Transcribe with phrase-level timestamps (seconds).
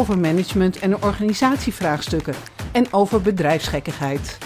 [0.00, 2.34] over management en organisatievraagstukken
[2.72, 4.38] en over bedrijfsgekkigheid.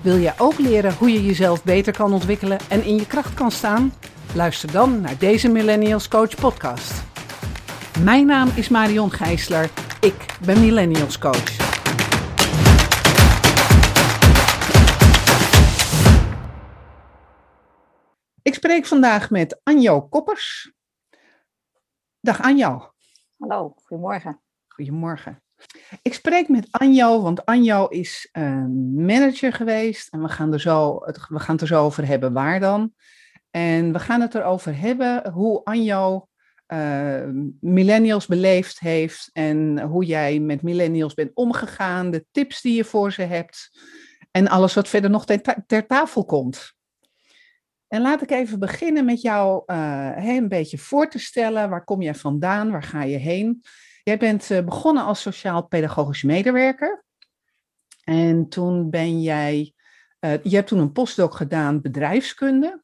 [0.00, 3.50] Wil jij ook leren hoe je jezelf beter kan ontwikkelen en in je kracht kan
[3.50, 3.92] staan?
[4.34, 7.02] Luister dan naar deze Millennials Coach podcast.
[8.04, 9.70] Mijn naam is Marion Gijsler.
[10.00, 11.56] Ik ben Millennials Coach.
[18.42, 20.72] Ik spreek vandaag met Anjo Koppers.
[22.20, 22.92] Dag Anjo.
[23.38, 24.40] Hallo, goedemorgen.
[24.74, 25.42] Goedemorgen.
[26.02, 28.28] Ik spreek met Anjo, want Anjo is
[28.94, 32.60] manager geweest en we gaan, er zo, we gaan het er zo over hebben waar
[32.60, 32.92] dan.
[33.50, 36.28] En we gaan het erover hebben hoe Anjo
[36.66, 37.28] uh,
[37.60, 43.12] millennials beleefd heeft en hoe jij met millennials bent omgegaan, de tips die je voor
[43.12, 43.70] ze hebt
[44.30, 45.26] en alles wat verder nog
[45.66, 46.74] ter, tafel komt.
[47.88, 51.70] En laat ik even beginnen met jou uh, een beetje voor te stellen.
[51.70, 52.70] Waar kom jij vandaan?
[52.70, 53.62] Waar ga je heen?
[54.02, 57.04] Jij bent uh, begonnen als sociaal-pedagogisch medewerker.
[58.04, 59.74] En toen ben jij,
[60.20, 62.82] uh, je hebt toen een postdoc gedaan bedrijfskunde.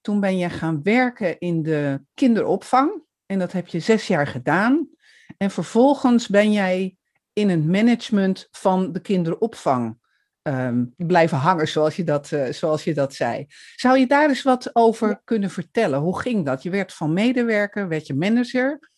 [0.00, 3.02] Toen ben je gaan werken in de kinderopvang.
[3.26, 4.88] En dat heb je zes jaar gedaan.
[5.36, 6.96] En vervolgens ben jij
[7.32, 9.98] in het management van de kinderopvang
[10.42, 13.46] um, blijven hangen, zoals je, dat, uh, zoals je dat zei.
[13.76, 15.98] Zou je daar eens wat over kunnen vertellen?
[15.98, 16.62] Hoe ging dat?
[16.62, 18.90] Je werd van medewerker, werd je manager.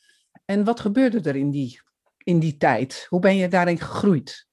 [0.45, 1.81] En wat gebeurde er in die,
[2.19, 3.06] in die tijd?
[3.09, 4.47] Hoe ben je daarin gegroeid?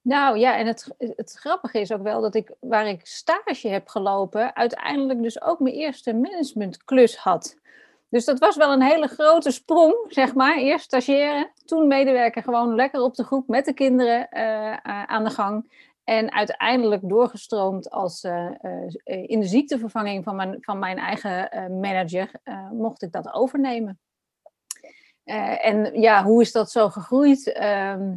[0.00, 3.88] Nou ja, en het, het grappige is ook wel dat ik, waar ik stage heb
[3.88, 7.56] gelopen, uiteindelijk dus ook mijn eerste managementklus had.
[8.08, 10.56] Dus dat was wel een hele grote sprong, zeg maar.
[10.56, 15.24] Eerst stagiaire, toen medewerker, gewoon lekker op de groep met de kinderen uh, uh, aan
[15.24, 15.86] de gang.
[16.08, 18.50] En uiteindelijk doorgestroomd als uh,
[19.04, 21.48] in de ziektevervanging van mijn, van mijn eigen
[21.80, 22.30] manager,
[22.72, 23.98] mocht ik dat overnemen.
[25.24, 27.52] en ja, hoe is dat zo gegroeid?
[27.52, 28.14] Ehm,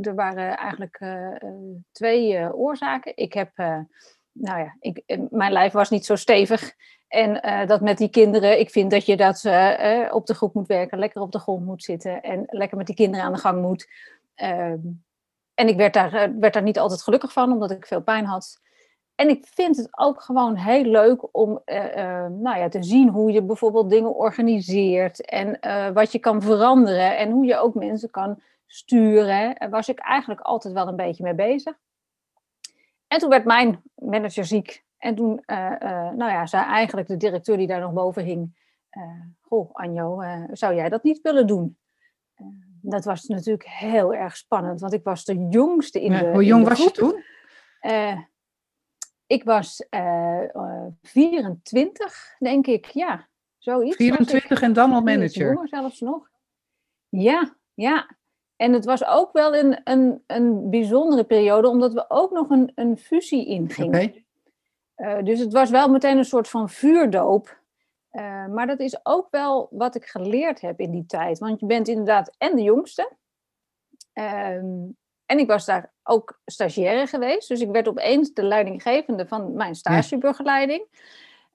[0.00, 1.00] er waren eigenlijk
[1.92, 3.16] twee oorzaken.
[3.16, 3.50] Ik heb,
[4.32, 6.72] nou ja, ik, mijn lijf was niet zo stevig.
[7.08, 9.44] En dat met die kinderen, ik vind dat je dat
[10.12, 12.96] op de groep moet werken, lekker op de grond moet zitten en lekker met die
[12.96, 13.88] kinderen aan de gang moet.
[14.36, 14.74] Uh,
[15.54, 18.60] en ik werd daar, werd daar niet altijd gelukkig van, omdat ik veel pijn had.
[19.14, 21.62] En ik vind het ook gewoon heel leuk om
[22.28, 25.58] nou ja, te zien hoe je bijvoorbeeld dingen organiseert en
[25.94, 29.54] wat je kan veranderen en hoe je ook mensen kan sturen.
[29.58, 31.78] Daar was ik eigenlijk altijd wel een beetje mee bezig.
[33.06, 37.66] En toen werd mijn manager ziek en toen nou ja, zei eigenlijk de directeur die
[37.66, 38.60] daar nog boven hing...
[39.40, 41.76] Goh, Anjo, zou jij dat niet willen doen?
[42.82, 46.68] Dat was natuurlijk heel erg spannend, want ik was de jongste in de Hoe jong
[46.68, 47.22] was je toen?
[49.26, 49.86] ik was
[51.02, 53.28] 24, denk ik, ja.
[53.58, 55.52] Zoiets 24 en dan al manager?
[55.52, 56.30] Jonger zelfs nog.
[57.08, 58.16] Ja, ja.
[58.56, 62.72] En het was ook wel een, een, een bijzondere periode, omdat we ook nog een,
[62.74, 63.88] een fusie ingingen.
[63.88, 64.24] Okay.
[64.96, 67.61] Uh, dus het was wel meteen een soort van vuurdoop.
[68.12, 71.38] Uh, maar dat is ook wel wat ik geleerd heb in die tijd.
[71.38, 73.12] Want je bent inderdaad en de jongste.
[74.12, 74.96] Um,
[75.26, 77.48] en ik was daar ook stagiaire geweest.
[77.48, 80.86] Dus ik werd opeens de leidinggevende van mijn stagebegeleiding.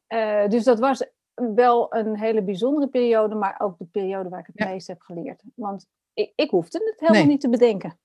[0.08, 3.36] Uh, dus dat was wel een hele bijzondere periode.
[3.36, 4.68] Maar ook de periode waar ik het ja.
[4.68, 5.42] meest heb geleerd.
[5.56, 7.32] Want ik, ik hoefde het helemaal nee.
[7.32, 8.00] niet te bedenken.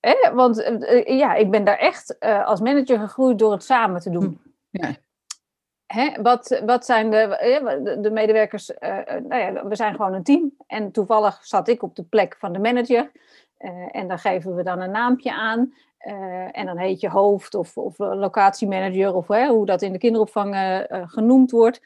[0.00, 4.00] Eh, want uh, ja, ik ben daar echt uh, als manager gegroeid door het samen
[4.00, 4.40] te doen.
[4.70, 4.96] Ja.
[5.92, 8.70] Hè, wat, wat zijn de, de medewerkers?
[9.28, 10.52] nou ja, we zijn gewoon een team.
[10.66, 13.10] En toevallig zat ik op de plek van de manager.
[13.90, 15.74] en dan geven we dan een naampje aan.
[16.52, 20.56] en dan heet je hoofd of, of locatiemanager of hoe dat in de kinderopvang
[20.90, 21.80] genoemd wordt.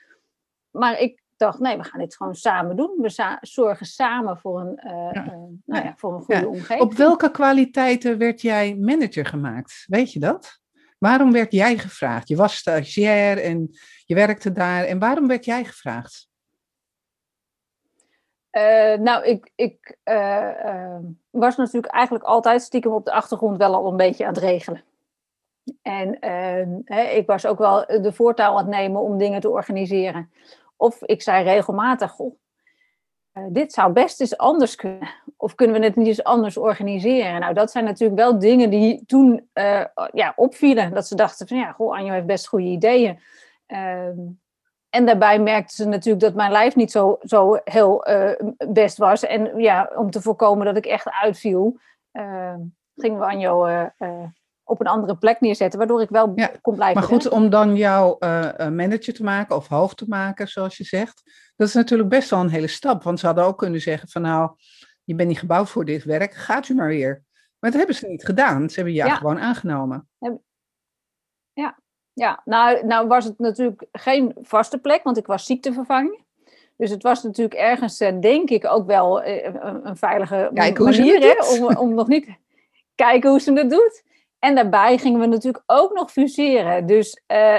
[0.70, 2.96] Maar ik dacht, nee, we gaan dit gewoon samen doen.
[3.00, 4.80] We zorgen samen voor een,
[5.12, 5.24] ja.
[5.64, 6.80] nou ja, voor een goede omgeving.
[6.80, 9.84] Op welke kwaliteiten werd jij manager gemaakt?
[9.88, 10.62] Weet je dat?
[11.04, 12.28] Waarom werd jij gevraagd?
[12.28, 13.70] Je was stagiair en
[14.04, 14.84] je werkte daar.
[14.84, 16.28] En waarom werd jij gevraagd?
[18.52, 19.98] Uh, nou, ik, ik
[21.30, 24.84] was natuurlijk eigenlijk altijd stiekem op de achtergrond wel al een beetje aan het regelen.
[25.82, 26.16] En
[26.84, 30.30] hè, ik was ook wel de voortouw aan het nemen om dingen te organiseren.
[30.76, 32.36] Of ik zei regelmatig, goh,
[33.48, 35.08] dit zou best eens anders kunnen.
[35.36, 37.40] Of kunnen we het niet eens anders organiseren?
[37.40, 40.94] Nou, dat zijn natuurlijk wel dingen die toen uh, ja, opvielen.
[40.94, 43.18] Dat ze dachten van ja, goh, Anjo heeft best goede ideeën.
[43.66, 44.18] Ehm,
[44.90, 48.30] en daarbij merkten ze natuurlijk dat mijn lijf niet zo, zo heel uh,
[48.68, 49.24] best was.
[49.24, 51.78] En ja, om te voorkomen dat ik echt uitviel,
[52.12, 52.54] uh,
[52.96, 53.66] gingen we Anjo
[54.64, 57.00] op een andere plek neerzetten, waardoor ik wel ja, kon blijven.
[57.00, 58.16] Maar goed, om dan jou
[58.70, 61.22] manager te maken of hoofd te maken, zoals je zegt,
[61.56, 63.02] dat is natuurlijk best wel een hele stap.
[63.02, 64.50] Want ze hadden ook kunnen zeggen van nou,
[65.04, 67.22] je bent niet gebouwd voor dit werk, gaat u maar weer.
[67.58, 68.68] Maar dat hebben ze niet gedaan.
[68.68, 69.16] Ze hebben jou ja.
[69.16, 70.08] gewoon aangenomen.
[71.52, 71.78] Ja,
[72.12, 72.42] ja.
[72.44, 76.22] Nou, nou was het natuurlijk geen vaste plek, want ik was ziektevervanging.
[76.76, 80.78] Dus het was natuurlijk ergens, eh, denk ik, ook wel eh, een, een veilige Kijk,
[80.78, 82.28] manier hè, om, om nog niet
[82.94, 84.02] kijken hoe ze het doet.
[84.44, 86.86] En daarbij gingen we natuurlijk ook nog fuseren.
[86.86, 87.58] Dus uh,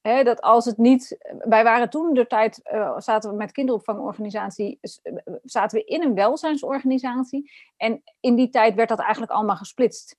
[0.00, 1.16] hè, dat als het niet.
[1.38, 2.60] Wij waren toen de tijd.
[2.72, 4.78] Uh, zaten we met kinderopvangorganisatie.
[5.42, 7.50] zaten we in een welzijnsorganisatie.
[7.76, 10.16] En in die tijd werd dat eigenlijk allemaal gesplitst.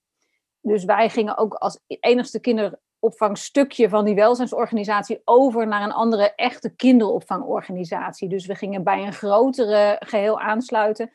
[0.61, 6.75] Dus wij gingen ook als enigste kinderopvangstukje van die welzijnsorganisatie over naar een andere echte
[6.75, 8.29] kinderopvangorganisatie.
[8.29, 11.11] Dus we gingen bij een grotere geheel aansluiten.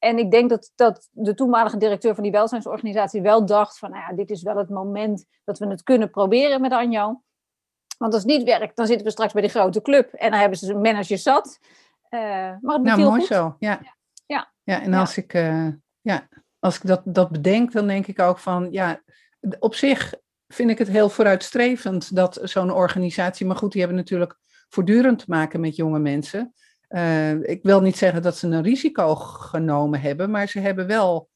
[0.00, 4.02] En ik denk dat, dat de toenmalige directeur van die welzijnsorganisatie wel dacht van, nou
[4.02, 7.22] ja, dit is wel het moment dat we het kunnen proberen met Anjo.
[7.98, 10.40] Want als het niet werkt, dan zitten we straks bij die grote club en dan
[10.40, 11.58] hebben ze een manager zat.
[12.10, 12.20] Uh,
[12.60, 13.28] maar het nou, mooi goed.
[13.28, 13.80] zo, ja.
[14.26, 15.68] Ja, ja en als, Ik, uh,
[16.00, 19.02] ja, als ik dat, dat bedenk, dan denk ik ook van, ja,
[19.58, 20.14] op zich
[20.48, 24.38] vind ik het heel vooruitstrevend dat zo'n organisatie, maar goed, die hebben natuurlijk
[24.68, 26.54] voortdurend te maken met jonge mensen.
[26.90, 31.30] Uh, ik wil niet zeggen dat ze een risico genomen hebben, maar ze hebben wel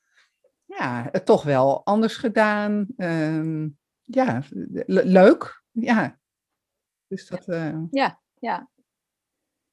[0.64, 2.86] ja, het toch wel anders gedaan.
[2.96, 3.66] Uh,
[4.02, 4.42] ja,
[4.86, 5.62] leuk.
[5.70, 6.18] Ja.
[7.06, 7.78] Dus dat, uh...
[7.90, 8.68] ja, ja.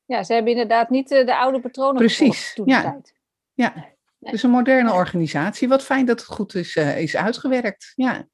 [0.05, 2.81] Ja, ze hebben inderdaad niet uh, de oude patronen Precies, toen ja.
[2.81, 3.13] tijd.
[3.53, 3.73] Ja,
[4.19, 4.31] nee.
[4.31, 5.67] dus een moderne organisatie.
[5.67, 7.91] Wat fijn dat het goed is, is uitgewerkt.
[7.95, 8.27] Ja.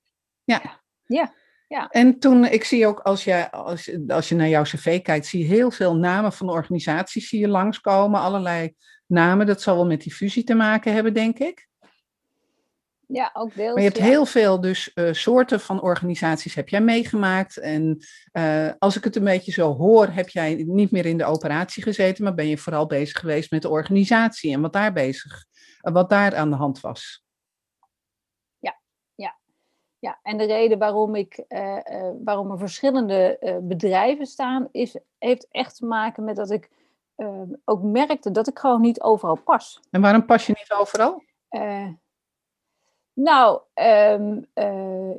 [0.44, 0.82] Ja.
[1.06, 1.34] ja.
[1.68, 1.88] Ja.
[1.88, 5.40] En toen, ik zie ook als je, als, als je naar jouw cv kijkt, zie
[5.40, 8.20] je heel veel namen van organisaties zie je langskomen.
[8.20, 8.74] Allerlei
[9.06, 11.68] namen, dat zal wel met die fusie te maken hebben, denk ik.
[13.08, 13.74] Ja, ook deels.
[13.74, 17.58] Maar je hebt heel veel dus uh, soorten van organisaties heb jij meegemaakt.
[17.58, 17.98] En
[18.34, 21.84] uh, als ik het een beetje zo hoor, heb jij niet meer in de operatie
[21.84, 25.46] gezeten, maar ben je vooral bezig geweest met de organisatie en wat daar bezig,
[25.80, 27.26] wat daar aan de hand was.
[30.00, 34.98] Ja, en de reden waarom, ik, uh, uh, waarom er verschillende uh, bedrijven staan, is,
[35.18, 36.70] heeft echt te maken met dat ik
[37.16, 39.80] ehm, ook merkte dat ik gewoon niet overal pas.
[39.92, 41.26] En waarom pas je niet overal?
[43.14, 44.48] nou, um,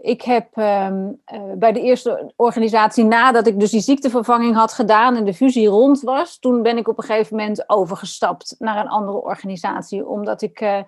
[0.00, 1.20] ik heb um,
[1.54, 6.00] bij de eerste organisatie, nadat ik dus die ziektevervanging had gedaan en de fusie rond
[6.00, 10.84] was, toen ben ik op een gegeven moment overgestapt naar een andere organisatie, omdat ik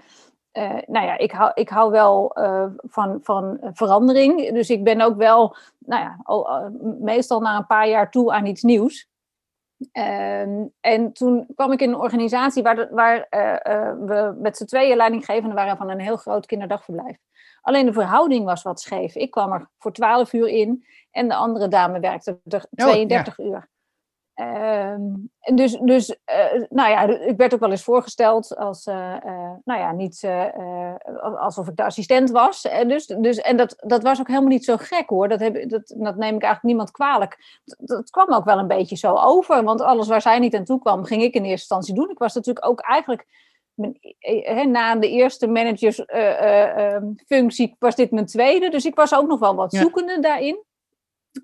[0.52, 4.52] uh, nou ja, ik hou, ik hou wel uh, van, van verandering.
[4.52, 6.67] Dus ik ben ook wel, nou ja, al, uh,
[7.00, 9.08] meestal na een paar jaar toe aan iets nieuws.
[9.93, 13.26] Ehm, en toen kwam ik in een organisatie waar, de, waar
[14.06, 17.17] we met z'n tweeën leidinggevenden waren van een heel groot kinderdagverblijf.
[17.61, 19.14] Alleen de verhouding was wat scheef.
[19.14, 23.69] Ik kwam er voor 12 uur in en de andere dame werkte er 32 uur.
[24.40, 25.02] Ehm,
[25.40, 26.16] en dus, dus uh,
[26.69, 30.28] nou ja, ik werd ook wel eens voorgesteld als, uh, uh, nou ja, niet
[31.38, 32.64] alsof ik de assistent was.
[32.64, 35.28] En, dus, dus, en dat, dat was ook helemaal niet zo gek hoor.
[35.28, 37.61] Dat, heb, dat, dat neem ik eigenlijk niemand kwalijk.
[37.64, 40.64] Dat, dat, kwam ook wel een beetje zo over, want alles waar zij niet aan
[40.64, 42.11] toe kwam, ging ik in eerste instantie doen.
[42.11, 43.26] Ik was natuurlijk ook eigenlijk,
[43.75, 48.70] mijn, na de eerste managersfunctie, ehm, was dit mijn tweede.
[48.70, 50.20] Dus ik was ook nog wel wat zoekende ja.
[50.20, 50.64] daarin.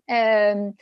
[0.05, 0.77] Um,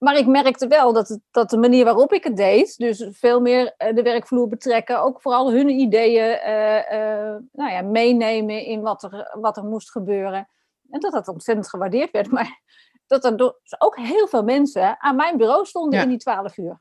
[0.00, 3.40] maar ik merkte wel dat, het, dat de manier waarop ik het deed, dus veel
[3.40, 8.80] meer eh, de werkvloer betrekken, ook vooral hun ideeën uh, uh, nou ja, meenemen in
[8.80, 10.48] wat er, wat er moest gebeuren.
[10.90, 12.30] En dat dat ontzettend gewaardeerd werd.
[12.40, 12.60] Maar
[13.06, 16.80] dat er dus ook heel veel mensen aan mijn bureau stonden in die twaalf uur.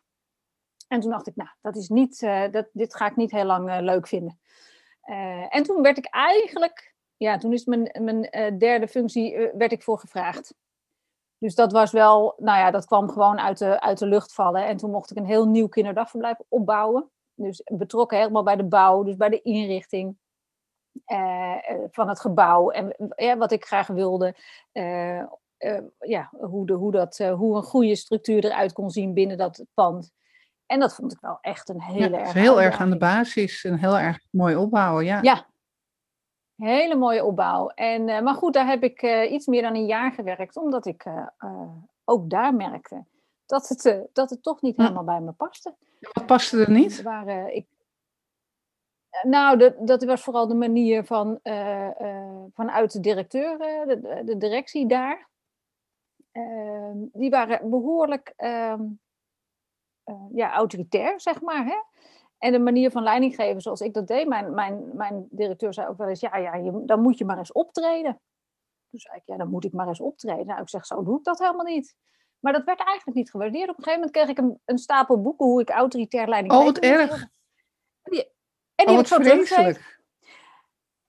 [0.87, 2.19] En toen dacht ik, nou, dat is niet,
[2.51, 4.39] dat, dit ga ik niet heel lang leuk vinden.
[5.49, 9.99] en toen werd ik eigenlijk, ja, toen is mijn, mijn derde functie, werd ik voor
[9.99, 10.53] gevraagd.
[11.39, 14.65] Dus dat was wel, nou ja, dat kwam gewoon uit de, uit de lucht vallen.
[14.65, 17.09] En toen mocht ik een heel nieuw kinderdagverblijf opbouwen.
[17.33, 20.17] Dus betrokken helemaal bij de bouw, dus bij de inrichting
[21.05, 22.69] eh, eh van het gebouw.
[22.69, 24.35] En ja, wat ik graag wilde.
[24.71, 25.23] Eh,
[25.59, 29.37] eh, ja, hoe, de, hoe, dat, eh, hoe een goede structuur eruit kon zien binnen
[29.37, 30.11] dat pand.
[30.65, 32.33] En dat vond ik wel echt een hele ja, erg.
[32.33, 33.63] Heel erg aan de basis.
[33.63, 35.19] Een heel erg mooi opbouwen, ja.
[35.21, 35.47] Ja,
[36.59, 37.69] Hele mooie opbouw.
[37.69, 40.85] En, uh, maar goed, daar heb ik uh, iets meer dan een jaar gewerkt, omdat
[40.85, 41.27] ik uh,
[42.03, 43.05] ook daar merkte
[43.45, 45.75] dat het, dat het toch niet helemaal bij me paste.
[45.99, 47.01] Wat paste er niet?
[47.01, 47.67] Waar, ik,
[49.21, 51.39] Nou, dat, dat was vooral de manier van,
[52.53, 55.29] vanuit de directeur, de, de directie daar.
[56.31, 58.83] Ehm, die waren behoorlijk ehm,
[60.33, 61.65] ja, autoritair, zeg maar.
[61.65, 61.77] Hè?
[62.39, 64.27] En de manier van leiding geven zoals ik dat deed.
[64.27, 67.37] Mijn, mijn, mijn directeur zei ook wel eens, ja, ja je, dan moet je maar
[67.37, 68.21] eens optreden.
[68.89, 70.45] Toen zei ik, ja, dan moet ik maar eens optreden.
[70.45, 71.95] Nou, ik zeg, zo doe ik dat helemaal niet.
[72.39, 73.69] Maar dat werd eigenlijk niet gewaardeerd.
[73.69, 76.63] Op een gegeven moment kreeg ik een, een stapel boeken hoe ik autoritair leiding Oh,
[76.63, 77.21] wat erg.
[78.01, 78.23] En die,
[78.75, 79.71] en die oh, heb ik zo.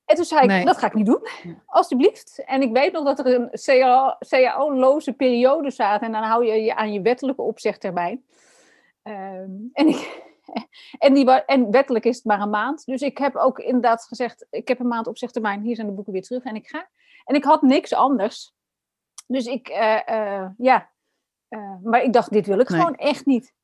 [0.05, 1.27] En toen zei ik, dat ga ik niet doen,
[1.67, 2.43] alsjeblieft.
[2.45, 3.51] En ik weet nog dat er een
[4.29, 6.07] CAO-loze periode zaten.
[6.07, 8.25] En dan hou je je aan je wettelijke opzegtermijn.
[9.03, 10.30] Um, en ik,
[10.99, 12.87] en, die, en wettelijk is het maar een maand.
[12.87, 16.13] Dus ik heb ook inderdaad gezegd, ik heb een maand opzegtermijn, hier zijn de boeken
[16.13, 16.89] weer terug en ik ga.
[17.25, 18.55] En ik had niks anders.
[19.27, 20.91] Dus ik, uh, uh, ja,
[21.49, 22.81] uh, maar ik dacht, dit wil ik nee.
[22.81, 23.55] gewoon echt niet.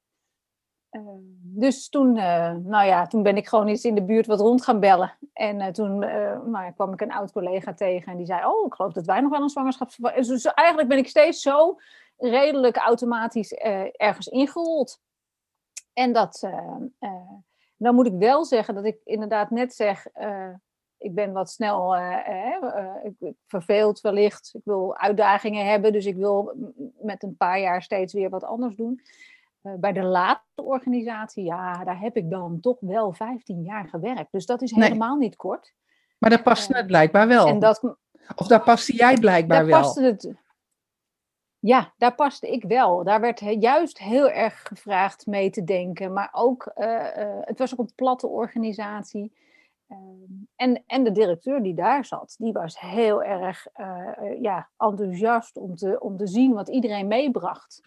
[1.43, 4.81] dus toen, nou ja, toen ben ik gewoon eens in de buurt wat rond gaan
[4.81, 5.19] bellen.
[5.33, 5.99] En toen
[6.51, 9.21] nou kwam ik een oud collega tegen en die zei, oh, ik geloof dat wij
[9.21, 10.27] nog wel een zwangerschapsvervanging...
[10.27, 11.79] Dus eigenlijk ben ik steeds zo
[12.17, 13.53] redelijk automatisch
[13.93, 15.01] ergens ingerold.
[15.97, 17.33] En dat, uh, uh,
[17.77, 20.49] dan moet ik wel zeggen dat ik inderdaad net zeg, uh,
[20.99, 21.97] ik ben wat snel
[23.03, 24.51] ik, verveeld wellicht.
[24.55, 26.53] Ik wil uitdagingen hebben, dus ik wil
[27.01, 29.01] met een paar jaar steeds weer wat anders doen.
[29.61, 34.33] bij de laatste organisatie, ja, daar heb ik dan toch wel 15 jaar gewerkt.
[34.33, 35.75] Dus dat is helemaal niet kort.
[36.19, 37.47] Maar daar paste het blijkbaar wel.
[37.47, 37.97] En dat,
[38.37, 39.81] of daar paste jij blijkbaar daar wel.
[39.81, 40.35] Paste het,
[41.59, 43.05] ja, daar paste ik wel.
[43.05, 46.13] Daar werd juist heel erg gevraagd mee te denken.
[46.13, 49.33] Maar ook, uh, uh, het was ook een platte organisatie.
[49.89, 49.99] Uh,
[50.57, 55.77] en, en de directeur die daar zat, die was heel erg eh, ja, enthousiast om
[55.77, 57.81] te, om te zien wat iedereen meebracht.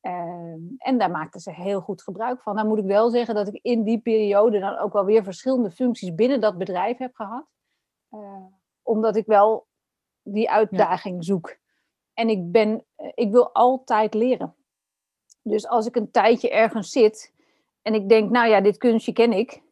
[0.00, 2.56] Ehm, en daar maakten ze heel goed gebruik van.
[2.56, 5.70] Dan moet ik wel zeggen dat ik in die periode dan ook wel weer verschillende
[5.70, 7.46] functies binnen dat bedrijf heb gehad.
[8.82, 9.66] omdat ik wel
[10.22, 11.56] die uitdaging zoek.
[12.14, 14.54] En ik, ben, eh, ik wil altijd leren.
[15.42, 17.32] Dus als ik een tijdje ergens zit
[17.82, 19.62] en ik denk, nou ja, dit kunstje ken ik,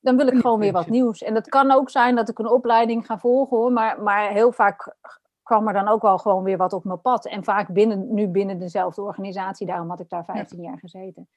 [0.00, 1.22] dan wil ik gewoon weer wat nieuws.
[1.22, 4.52] En dat kan ook zijn dat ik een opleiding ga volgen hoor, maar, maar heel
[4.52, 4.96] vaak
[5.42, 7.26] kwam er dan ook wel gewoon weer wat op mijn pad.
[7.26, 11.28] En vaak binnen, nu binnen dezelfde organisatie, daarom had ik daar 15 jaar gezeten.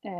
[0.00, 0.12] Uh,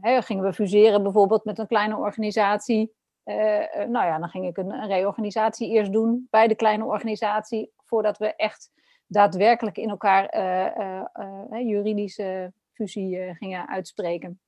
[0.00, 2.92] hè, gingen we fuseren bijvoorbeeld met een kleine organisatie.
[3.24, 3.36] Uh,
[3.74, 8.18] nou ja, dan ging ik een, een reorganisatie eerst doen bij de kleine organisatie, voordat
[8.18, 8.70] we echt
[9.12, 14.40] daadwerkelijk in elkaar uh, juridische fusie gingen uitspreken.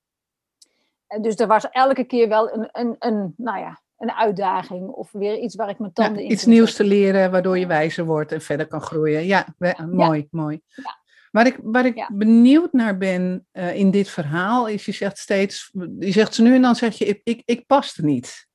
[1.20, 5.38] dus er was elke keer wel een, een, een, nou ja, een uitdaging of weer
[5.38, 8.32] iets waar ik mijn tanden ja, in Iets nieuws te leren waardoor je wijzer wordt
[8.32, 9.24] en verder kan groeien.
[9.26, 9.46] Ja,
[9.90, 10.26] mooi, ja.
[10.30, 10.60] mooi.
[10.66, 11.02] Ja.
[11.30, 15.70] Waar ik, waar ik benieuwd naar ben uh, in dit verhaal is, je zegt steeds,
[15.98, 18.46] je zegt ze nu en dan zeg je, ik, ik, ik pas er niet.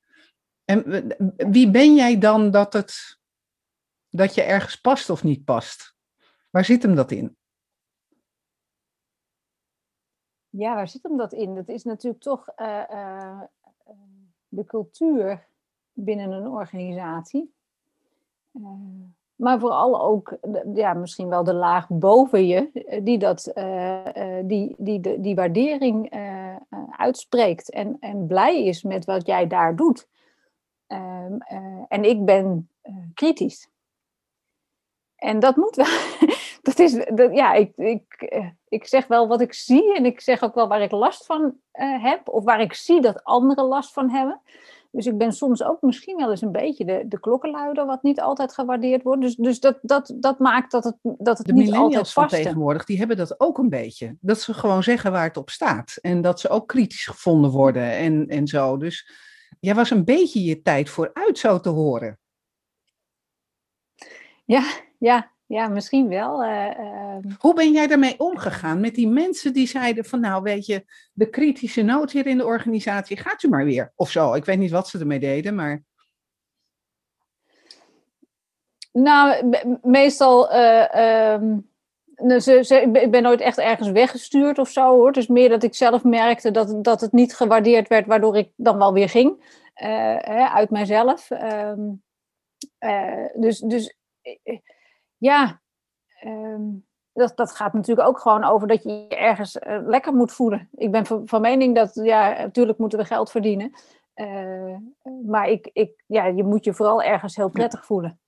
[0.66, 3.20] En wie ben jij dan dat, het,
[4.10, 5.96] dat je ergens past of niet past?
[6.50, 7.38] Waar zit hem dat in?
[10.50, 11.56] Ja, waar zit hem dat in?
[11.56, 13.42] Dat is natuurlijk toch uh, uh,
[14.48, 15.48] de cultuur
[15.94, 17.54] binnen een organisatie.
[19.36, 20.38] Maar vooral ook
[20.74, 23.52] ja, misschien wel de laag boven je, die dat,
[24.46, 26.14] die, die, die, die waardering
[26.90, 30.08] uitspreekt en, en blij is met wat jij daar doet.
[30.88, 31.34] Ehm,
[31.88, 32.70] en ik ben
[33.14, 33.70] kritisch.
[35.16, 36.38] En dat moet wel.
[36.62, 40.22] Dat is, dat, ja, ik, ik, eh, ik zeg wel wat ik zie en ik
[40.22, 41.42] zeg ook wel waar ik last van
[41.74, 44.42] uh, heb, of waar ik zie dat anderen last van hebben.
[44.92, 48.22] Dus ik ben soms ook misschien wel eens een beetje de, de klokkenluider, wat niet
[48.22, 49.22] altijd gewaardeerd wordt.
[49.22, 52.86] Dus, dus dat, dat, dat maakt dat het, dat het de niet altijd van tegenwoordig,
[52.86, 54.18] die hebben dat ook een beetje.
[54.22, 55.98] Dat ze gewoon zeggen waar het op staat.
[56.02, 58.78] En dat ze ook kritisch gevonden worden en, en zo.
[58.78, 59.10] Dus
[59.60, 62.20] jij was een beetje je tijd vooruit, zo te horen.
[64.46, 64.64] Ja,
[64.98, 66.44] ja, ja, misschien wel.
[66.44, 70.86] Uh, Hoe ben jij daarmee omgegaan met die mensen die zeiden van nou weet je,
[71.14, 74.34] de kritische noot hier in de organisatie, gaat u maar weer of zo.
[74.34, 75.84] Ik weet niet wat ze ermee deden, maar...
[78.92, 79.50] Nou,
[79.82, 81.70] meestal, uh, um,
[82.42, 85.18] ze, ze, ik ben nooit echt ergens weggestuurd of zo hoor.
[85.18, 88.78] Is meer dat ik zelf merkte dat, dat het niet gewaardeerd werd, waardoor ik dan
[88.78, 91.30] wel weer ging hè, uit mijzelf.
[91.30, 92.04] Um,
[93.36, 93.98] dus, dus
[95.20, 95.62] ja,
[96.20, 96.62] ehm,
[97.14, 100.70] dat, dat gaat natuurlijk ook gewoon over dat je je ergens uh, lekker moet voelen.
[100.72, 103.72] Ik ben van, van, mening dat, ja, natuurlijk moeten we geld verdienen.
[104.16, 104.76] Uh,
[105.26, 108.20] maar ik, ik, ja, je moet je vooral ergens heel prettig voelen.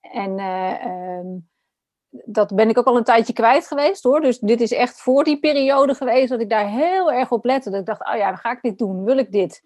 [0.00, 1.48] En uh, um,
[2.10, 4.20] dat ben ik ook al een tijdje kwijt geweest hoor.
[4.20, 7.70] Dus dit is echt voor die periode geweest dat ik daar heel erg op lette.
[7.70, 9.62] Dat ik dacht, oh ja, ga ik dit doen, wil ik dit.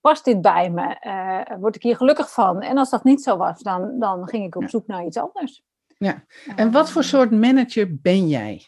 [0.00, 0.96] past dit bij me?
[1.06, 2.60] Uh, word ik hier gelukkig van?
[2.60, 5.62] En als dat niet zo was, dan, dan ging ik op zoek naar iets anders.
[6.02, 6.24] Ja,
[6.56, 8.66] en wat voor soort manager ben jij?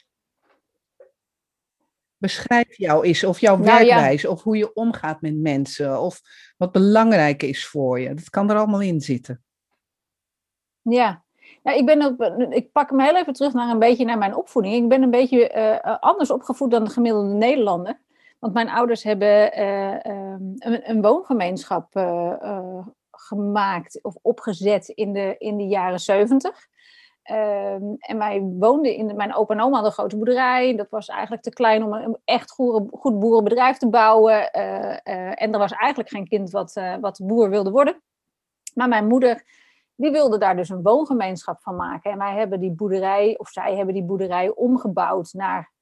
[2.17, 6.21] Beschrijf jou eens, of jouw nou, werkwijze, of hoe je omgaat met mensen, of
[6.57, 8.15] wat belangrijk is voor je.
[8.15, 9.43] Dat kan er allemaal in zitten.
[10.83, 11.25] Ja,
[11.63, 14.37] nou, ik, ben op, ik pak hem heel even terug naar een beetje naar mijn
[14.37, 14.75] opvoeding.
[14.75, 18.01] Ik ben een beetje uh, anders opgevoed dan de gemiddelde Nederlander.
[18.39, 25.35] Want mijn ouders hebben uh, um, een, een, woongemeenschap uh, gemaakt of opgezet in de,
[25.39, 26.67] in de jaren zeventig.
[27.25, 30.77] Ehm, en wij woonden in, mijn opa en oma hadden een grote boerderij.
[30.77, 34.51] Dat was eigenlijk te klein om een echt goed, goed boerenbedrijf te bouwen.
[34.57, 38.03] Uh, uh, en er was eigenlijk geen kind wat, uh, wat boer wilde worden.
[38.75, 39.45] Maar mijn moeder,
[39.95, 42.11] die wilde daar dus een woongemeenschap van maken.
[42.11, 45.73] En wij hebben die boerderij, of zij hebben die boerderij omgebouwd naar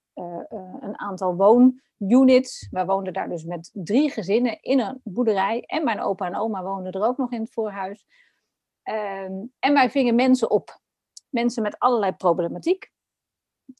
[0.81, 2.69] een aantal woonunits.
[2.71, 5.63] Wij woonden daar dus met drie gezinnen in een boerderij.
[5.67, 8.07] En mijn opa en oma woonden er ook nog in het voorhuis.
[8.83, 10.81] Ehm, en wij vingen mensen op
[11.33, 12.91] mensen met allerlei problematiek.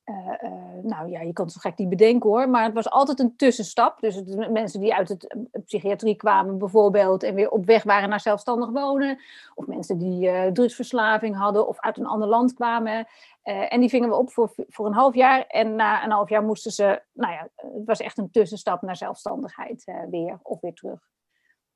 [0.05, 2.91] Uh, uh, nou ja, je kan het zo gek niet bedenken hoor, maar het was
[2.91, 4.01] altijd een tussenstap.
[4.01, 8.09] Dus het, mensen die uit het uh, psychiatrie kwamen bijvoorbeeld en weer op weg waren
[8.09, 9.21] naar zelfstandig wonen.
[9.55, 13.07] Of mensen die drugsverslaving hadden of uit een ander land kwamen.
[13.43, 15.47] en die vingen we op voor, voor een half jaar.
[15.47, 18.97] En na een half jaar moesten ze, nou ja, het was echt een tussenstap naar
[18.97, 21.11] zelfstandigheid weer of weer terug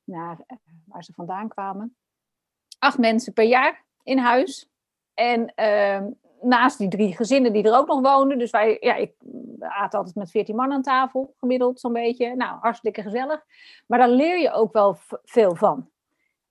[0.07, 0.39] naar
[0.85, 1.97] waar ze vandaan kwamen.
[2.79, 4.71] Acht mensen per jaar in huis.
[5.17, 8.39] En ehm, naast die drie gezinnen die er ook nog woonden.
[8.39, 9.15] Dus wij, ja, ik
[9.61, 12.37] aat altijd met veertien man aan tafel, gemiddeld zo'n beetje.
[12.37, 13.45] Nou, hartstikke gezellig.
[13.87, 15.91] Maar daar leer je ook wel veel van.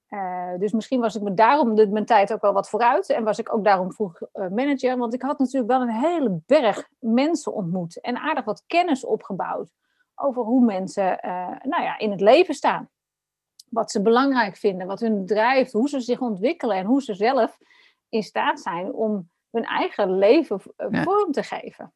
[0.09, 3.09] Uh, dus misschien was ik me daarom mijn tijd ook wel wat vooruit.
[3.09, 4.97] En was ik ook daarom vroeg uh, manager.
[4.97, 8.01] Want ik had natuurlijk wel een hele berg mensen ontmoet.
[8.01, 9.73] En aardig wat kennis opgebouwd.
[10.15, 12.89] Over hoe mensen uh, nou ja, in het leven staan.
[13.69, 17.57] Wat ze belangrijk vinden, wat hun drijft, hoe ze zich ontwikkelen en hoe ze zelf
[18.15, 21.93] in staat zijn om hun eigen leven eh, vorm te geven.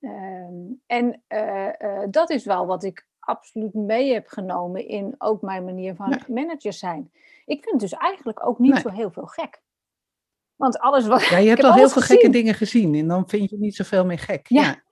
[0.00, 5.42] Ehm, en eh, eh, dat is wel wat ik absoluut mee heb genomen in ook
[5.42, 6.34] mijn manier van ja.
[6.34, 7.12] manager zijn.
[7.44, 9.62] Ik vind dus eigenlijk ook niet zo heel veel gek.
[10.56, 11.24] Want alles wat.
[11.24, 14.04] Ja, je hebt al heel veel gekke dingen gezien en dan vind je niet zoveel
[14.04, 14.46] meer gek.
[14.48, 14.82] Ja.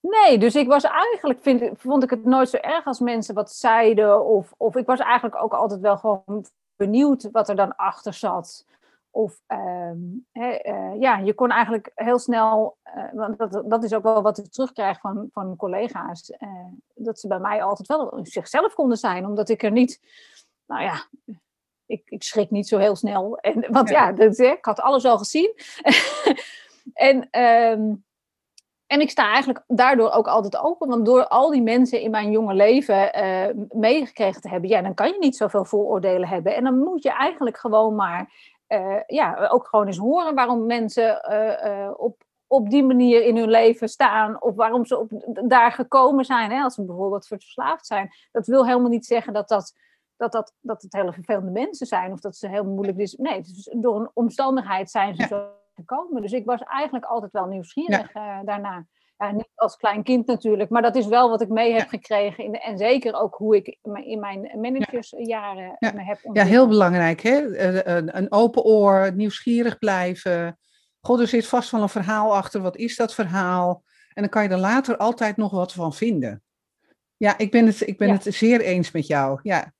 [0.00, 3.52] Nee, dus ik was eigenlijk, vind, vond ik het nooit zo erg als mensen wat
[3.52, 4.24] zeiden.
[4.26, 8.66] Of, of ik was eigenlijk ook altijd wel gewoon benieuwd wat er dan achter zat.
[9.18, 9.98] Of ehm,
[10.32, 14.38] eh, ja, je kon eigenlijk heel snel, uh, want dat, dat is ook wel wat
[14.38, 16.48] ik terugkrijg van, van collega's, uh,
[16.94, 20.00] dat ze bij mij altijd wel zichzelf konden zijn, omdat ik er niet,
[20.66, 21.06] nou ja,
[21.86, 23.38] ik, ik schrik niet zo heel snel.
[23.38, 25.54] En, want ja, dat, ik had alles al gezien.
[27.08, 28.04] en, um,
[28.86, 32.30] en ik sta eigenlijk daardoor ook altijd open, want door al die mensen in mijn
[32.30, 33.10] jonge leven
[33.70, 36.54] meegekregen te hebben, ja, dan kan je niet zoveel vooroordelen hebben.
[36.54, 41.30] En dan moet je eigenlijk gewoon maar uh, ja, ook gewoon eens horen waarom mensen
[41.30, 44.42] uh, uh, op, op die manier in hun leven staan.
[44.42, 45.10] Of waarom ze op,
[45.48, 46.50] daar gekomen zijn.
[46.50, 48.10] Hè, als ze bijvoorbeeld verslaafd zijn.
[48.32, 49.72] Dat wil helemaal niet zeggen dat, dat,
[50.16, 52.12] dat, dat, dat het hele vervelende mensen zijn.
[52.12, 53.14] Of dat ze heel moeilijk is.
[53.14, 56.22] Nee, dus door een omstandigheid zijn ze zo gekomen.
[56.22, 58.42] Dus ik was eigenlijk altijd wel nieuwsgierig ja.
[58.42, 58.86] daarna.
[59.18, 62.44] Ja, niet als klein kind natuurlijk, maar dat is wel wat ik mee heb gekregen.
[62.44, 65.92] In de, en zeker ook hoe ik in mijn managersjaren ja.
[65.92, 67.20] me heb Ja, heel belangrijk.
[67.20, 67.58] Hè?
[67.86, 70.58] Een, een open oor, nieuwsgierig blijven.
[71.00, 72.60] God, er zit vast wel een verhaal achter.
[72.60, 73.82] Wat is dat verhaal?
[74.12, 76.42] En dan kan je er later altijd nog wat van vinden.
[77.16, 79.40] Ja, ik ben het, ik ben het zeer eens met jou.
[79.42, 79.72] Ja,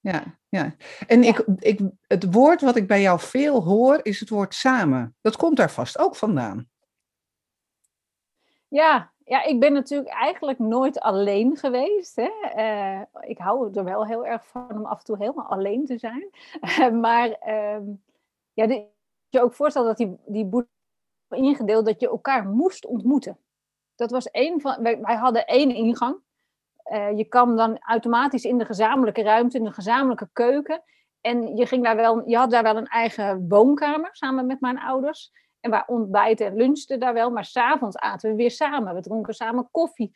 [0.00, 0.74] ja, ja.
[1.06, 5.16] En Ik, ik, het woord wat ik bij jou veel hoor, is het woord samen.
[5.20, 6.68] Dat komt daar vast ook vandaan.
[8.74, 12.16] Ja, ja, ik ben natuurlijk eigenlijk nooit alleen geweest.
[12.16, 12.30] Hè.
[12.56, 15.98] Uh, ik hou er wel heel erg van om af en toe helemaal alleen te
[15.98, 16.30] zijn.
[17.00, 17.86] Maar uh,
[18.52, 18.86] ja, de,
[19.28, 20.66] je ook voorstelt dat die, die boer
[21.28, 23.38] ingedeeld dat je elkaar moest ontmoeten.
[23.94, 24.82] Dat was één van.
[24.82, 26.16] Wij, hadden één ingang.
[26.92, 30.82] Uh, je kwam dan automatisch in de gezamenlijke ruimte, in de gezamenlijke keuken.
[31.20, 34.78] En je, ging daar wel, je had daar wel een eigen woonkamer samen met mijn
[34.78, 35.32] ouders.
[35.64, 38.94] En waar ontbijten en lunchten daar wel, maar s'avonds aten we weer samen.
[38.94, 40.12] We dronken samen koffie.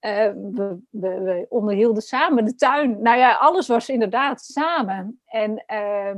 [0.00, 3.02] Uh, we, we, we, onderhielden samen de tuin.
[3.02, 5.20] Nou ja, alles was inderdaad samen.
[5.24, 6.08] En, uh,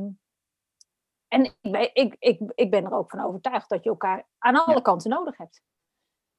[1.29, 4.75] en ik, ik, ik, ik ben er ook van overtuigd dat je elkaar aan alle
[4.75, 4.81] ja.
[4.81, 5.62] kanten nodig hebt.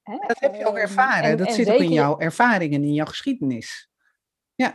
[0.01, 0.17] Hè?
[0.27, 1.29] Dat heb je ook ehm, ervaren.
[1.29, 1.81] En, dat en zit zeker...
[1.81, 3.89] ook in jouw ervaringen, in jouw geschiedenis.
[4.55, 4.73] Ja.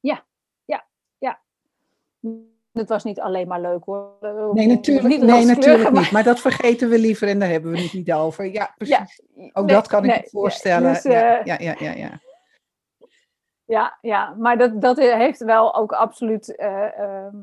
[0.00, 0.26] Ja,
[0.64, 0.86] ja,
[1.18, 1.42] ja.
[2.74, 4.16] Het was niet alleen maar leuk hoor.
[4.52, 6.10] Nee, natuurlijk, niet, nee, natuurlijk niet.
[6.10, 8.52] Maar dat vergeten we liever en daar hebben we het niet over.
[8.52, 9.20] Ja, precies.
[9.34, 10.92] Ja, Ook nee, dat kan ik me voorstellen.
[10.92, 12.20] Dus, uh, ja, ja, ja, ja,
[13.64, 16.56] Ja, ja, maar dat, dat heeft wel ook absoluut.
[16.56, 17.36] eh, ehm,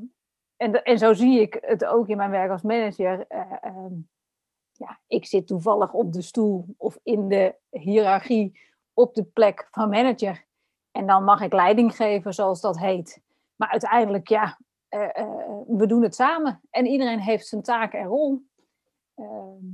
[0.58, 3.26] en, en zo zie ik het ook in mijn werk als manager.
[3.28, 3.94] eh, ehm,
[4.72, 8.60] ja, ik zit toevallig op de stoel of in de hiërarchie
[8.94, 10.46] op de plek van manager.
[10.91, 13.22] En dan mag ik leiding geven, zoals dat heet.
[13.56, 14.58] Maar uiteindelijk, ja, eh, eh,
[15.67, 16.62] we doen het samen.
[16.69, 18.41] En iedereen heeft zijn taak en rol.
[19.15, 19.65] Ehm,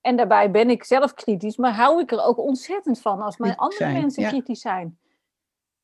[0.00, 3.56] en daarbij ben ik zelf kritisch, maar hou ik er ook ontzettend van als mijn
[3.56, 4.28] andere zijn, mensen ja.
[4.28, 4.98] kritisch zijn.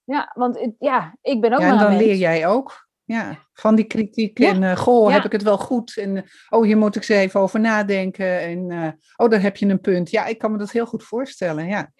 [0.04, 2.90] Ja, want het- ja, ik ben ook Ja, maar en dan leer jij ook.
[3.04, 4.38] Ja, van die kritiek.
[4.38, 5.14] Ja, En eh, goh, ja.
[5.14, 5.96] heb ik het wel goed?
[5.96, 8.40] En eh, oh, hier moet ik eens even over nadenken.
[8.40, 10.10] En eh, oh, daar heb je een punt.
[10.10, 11.66] Ja, ik kan me dat heel goed voorstellen.
[11.66, 11.92] Ja.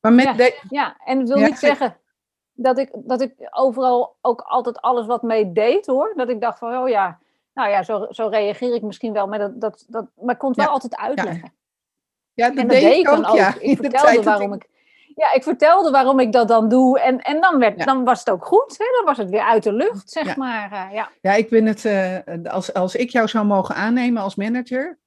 [0.00, 0.32] Maar met Ja.
[0.32, 2.00] de- Ja, en het wil niet ge- zeggen
[2.56, 6.12] dat ik, dat ik overal ook altijd alles wat mee deed hoor.
[6.16, 7.18] Dat ik dacht van, oh ja,
[7.54, 9.26] nou ja, zo, zo reageer ik misschien wel.
[9.26, 11.52] Maar, dat, dat, dat, maar ik kon het wel Ja, altijd uitleggen.
[12.34, 13.30] ja, dat En dat deed deed ik dan ook.
[13.30, 13.36] ook.
[13.36, 14.68] Ja, Ik vertelde waarom ik...
[15.14, 17.00] Ja, ik vertelde waarom ik dat dan doe.
[17.00, 18.78] En, en dan, werd, dan was het ook goed.
[18.78, 18.84] Hè?
[18.96, 20.72] Dan was het weer uit de lucht, zeg maar.
[20.72, 21.10] eh, ja.
[21.20, 24.98] Ja, ik ben het, eh, als, als ik jou zou mogen aannemen als manager,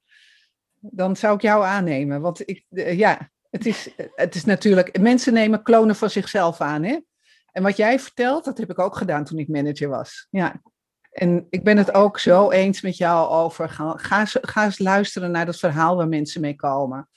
[0.80, 2.20] dan zou ik jou aannemen.
[2.20, 3.18] Want ik, eh, ja,
[3.50, 6.82] het is, het is natuurlijk, mensen nemen klonen van zichzelf aan.
[6.82, 6.98] Hè?
[7.52, 10.26] En wat jij vertelt, dat heb ik ook gedaan toen ik manager was.
[10.30, 10.60] Ja.
[11.10, 15.30] En ik ben het ook zo eens met jou over, ga, ga, ga eens luisteren
[15.30, 17.08] naar het verhaal waar mensen mee komen.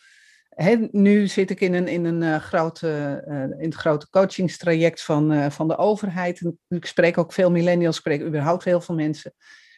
[0.49, 5.03] Hè, nu zit ik in, een, in, een, eh, grote, eh, in het grote coachingstraject
[5.03, 6.41] van, eh, van de overheid.
[6.41, 9.33] En ik spreek ook veel millennials, ik spreek überhaupt heel veel mensen.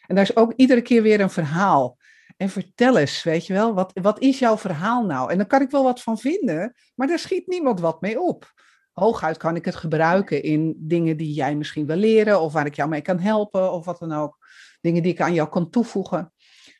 [0.08, 1.98] En daar is ook iedere keer weer een verhaal.
[2.38, 5.32] En vertel eens, weet je wel, wat, wat is jouw verhaal nou?
[5.32, 8.54] En dan kan ik wel wat van vinden, maar daar schiet niemand wat mee op.
[8.95, 12.75] Hooguit kan ik het gebruiken in dingen die jij misschien wil leren, of waar ik
[12.75, 14.38] jou mee kan helpen, of wat dan ook.
[14.81, 16.34] Dingen die ik aan jou kan toevoegen.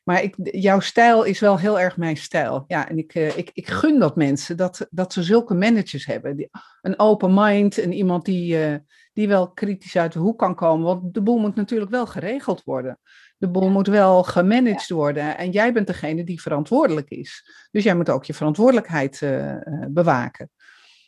[0.04, 2.64] Maar ik, jouw stijl is wel heel erg mijn stijl.
[2.68, 6.36] Ja, en ik, eh, ik, ik gun dat mensen dat, dat ze zulke managers hebben.
[6.36, 6.50] Die,
[6.82, 8.76] een open mind en iemand die, eh,
[9.14, 10.86] die wel kritisch uit de hoek kan komen.
[10.86, 13.00] Want de boel moet natuurlijk wel geregeld worden.
[13.38, 13.70] De boel Ja.
[13.70, 15.38] moet wel gemanaged worden.
[15.38, 17.50] En jij bent degene die verantwoordelijk is.
[17.72, 19.56] Dus jij moet ook je verantwoordelijkheid eh,
[19.90, 20.50] bewaken.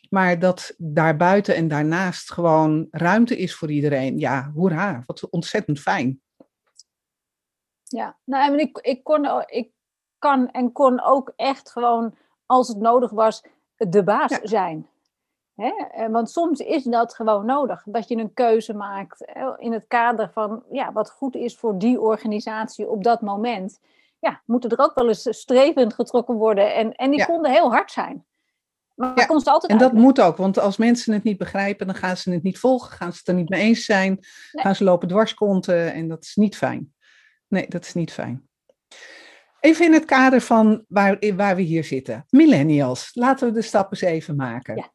[0.08, 4.18] Maar dat daarbuiten en daarnaast gewoon ruimte is voor iedereen.
[4.18, 6.20] Ja, hoera, wat ontzettend fijn.
[7.84, 9.70] Ja, nou, en ik, ik, kon, ik
[10.18, 12.14] kan en kon ook echt gewoon,
[12.46, 13.42] als het nodig was,
[13.76, 14.38] de baas Ja.
[14.42, 14.86] zijn.
[15.54, 15.72] Hè?
[15.90, 19.84] En Want soms is dat gewoon nodig, dat je een keuze maakt hè, in het
[19.88, 23.80] kader van ja, wat goed is voor die organisatie op dat moment.
[24.18, 27.24] Ja, moeten er ook wel eens strevend getrokken worden en, en die Ja.
[27.24, 28.26] konden heel hard zijn.
[28.98, 32.16] Maar Ja, altijd En dat moet ook, want als mensen het niet begrijpen, dan gaan
[32.16, 34.64] ze het niet volgen, gaan ze het er niet mee eens zijn, Nee.
[34.64, 36.94] gaan ze lopen dwarskonten en dat is niet fijn.
[37.48, 38.48] Nee, dat is niet fijn.
[39.60, 42.24] Even in het kader van waar, waar we hier zitten.
[42.28, 44.76] Millennials, laten we de stap eens even maken.
[44.76, 44.92] Ja.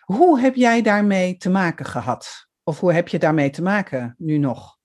[0.00, 2.46] Hoe heb jij daarmee te maken gehad?
[2.64, 4.78] Of hoe heb je daarmee te maken nu nog?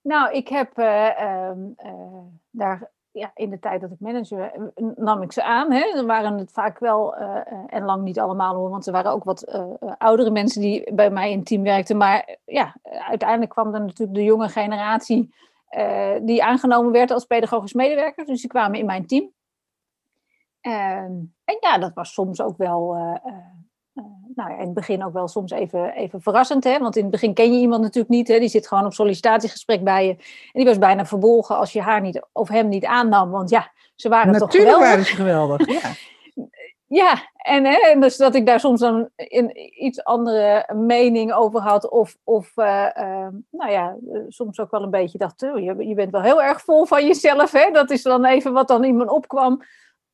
[0.00, 4.86] Nou, ik heb eh, ehm, eh, daar ja, in de tijd dat ik manager eh,
[4.96, 5.72] nam ik ze aan.
[5.72, 5.96] Hè.
[5.96, 9.12] Er waren het vaak wel, eh, eh, en lang niet allemaal hoor, want er waren
[9.12, 9.60] ook wat
[9.98, 11.96] oudere mensen die bij mij in het team werkten.
[11.96, 15.34] Maar ja, uiteindelijk kwam er natuurlijk de jonge generatie
[16.22, 18.24] die aangenomen werd als pedagogisch medewerker.
[18.24, 19.32] Dus die kwamen in mijn team.
[20.60, 21.12] Ehm,
[21.44, 22.96] en ja, dat was soms ook wel,
[24.38, 26.64] nou ja, in het begin ook wel soms even, even verrassend.
[26.64, 26.78] Hè?
[26.78, 28.28] Want in het begin ken je iemand natuurlijk niet.
[28.28, 28.38] Hè?
[28.38, 30.10] Die zit gewoon op sollicitatiegesprek bij je.
[30.12, 30.18] En
[30.52, 33.30] die was bijna verbolgen als je haar niet of hem niet aannam.
[33.30, 34.88] Want ja, ze waren toch Natuurlijk geweldig.
[34.88, 35.66] waren ze geweldig.
[35.66, 35.90] Ja.
[36.90, 39.50] Ja, en, hè, en dus dat ik daar soms dan een
[39.84, 41.88] iets andere mening over had.
[41.88, 45.86] Of, of eh, eh, nou ja, eh, soms ook wel een beetje dacht, "Oh, je,
[45.88, 47.52] je bent wel heel erg vol van jezelf.
[47.52, 47.70] Hè?
[47.70, 49.62] Dat is dan even wat dan in me opkwam.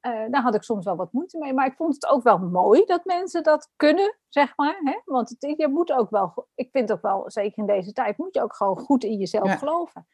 [0.05, 1.53] Eh, daar had ik soms wel wat moeite mee.
[1.53, 4.81] Maar ik vond het ook wel mooi dat mensen dat kunnen, zeg maar.
[4.85, 5.01] Hè?
[5.05, 8.35] Want het, je moet ook wel, ik vind ook wel, zeker in deze tijd, moet
[8.35, 9.57] je ook gewoon goed in jezelf Ja.
[9.57, 10.07] geloven.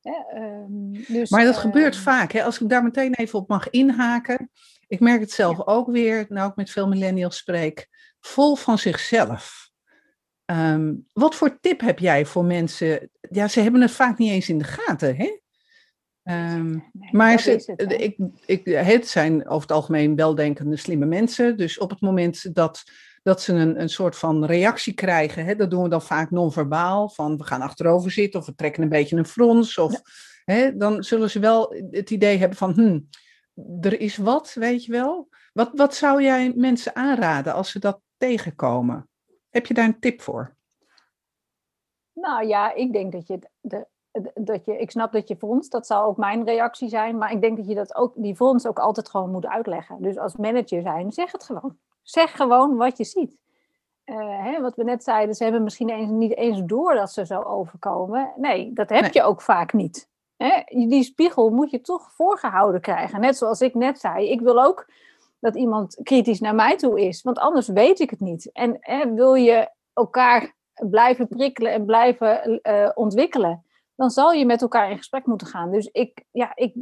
[0.00, 0.12] Hè?
[0.28, 2.32] ehm, dus, Maar dat gebeurt ehm, vaak.
[2.32, 2.44] Hè?
[2.44, 4.50] Als ik daar meteen even op mag inhaken.
[4.86, 7.88] Ik merk het zelf ook weer, nou ik met veel millennials spreek,
[8.20, 9.70] vol van zichzelf.
[10.44, 13.10] Ehm, wat voor tip heb jij voor mensen?
[13.20, 15.16] Ja, ze hebben het vaak niet eens in de gaten.
[15.16, 15.38] Hè?
[16.28, 21.56] Ehm, nee, maar het, ik, ik, het zijn over het algemeen weldenkende, slimme mensen.
[21.56, 22.82] Dus op het moment dat,
[23.22, 27.08] dat ze een, een soort van reactie krijgen, hè, dat doen we dan vaak non-verbaal,
[27.08, 29.78] van we gaan achterover zitten of we trekken een beetje een frons.
[29.78, 30.00] Of,
[30.44, 33.00] hè, dan zullen ze wel het idee hebben van, hm,
[33.80, 35.28] er is wat, weet je wel.
[35.52, 39.08] Wat, wat zou jij mensen aanraden als ze dat tegenkomen?
[39.50, 40.56] Heb je daar een tip voor?
[42.12, 43.86] Nou ja, ik denk dat je, de-
[44.34, 47.40] dat je, ik snap dat je fronst, dat zou ook mijn reactie zijn, maar ik
[47.40, 50.02] denk dat je dat ook, die frons ook altijd gewoon moet uitleggen.
[50.02, 51.76] Dus als manager zijn, zeg het gewoon.
[52.02, 53.36] Zeg gewoon wat je ziet.
[54.04, 57.42] hè, wat we net zeiden, ze hebben misschien eens, niet eens door dat ze zo
[57.42, 58.32] overkomen.
[58.36, 60.08] Nee, dat heb je ook vaak niet.
[60.36, 60.62] Hè?
[60.88, 63.20] Die spiegel moet je toch voorgehouden krijgen.
[63.20, 64.86] Net zoals ik net zei, ik wil ook
[65.38, 68.52] dat iemand kritisch naar mij toe is, want anders weet ik het niet.
[68.52, 73.64] En hè, wil je elkaar blijven prikkelen en blijven uh, ontwikkelen,
[73.98, 75.70] dan zal je met elkaar in gesprek moeten gaan.
[75.70, 76.74] Dus ik, ja, ik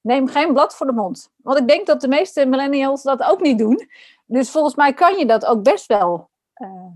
[0.00, 1.30] neem geen blad voor de mond.
[1.36, 3.88] Want ik denk dat de meeste millennials dat ook niet doen.
[4.26, 6.30] Dus volgens mij kan je dat ook best wel
[6.62, 6.86] uh,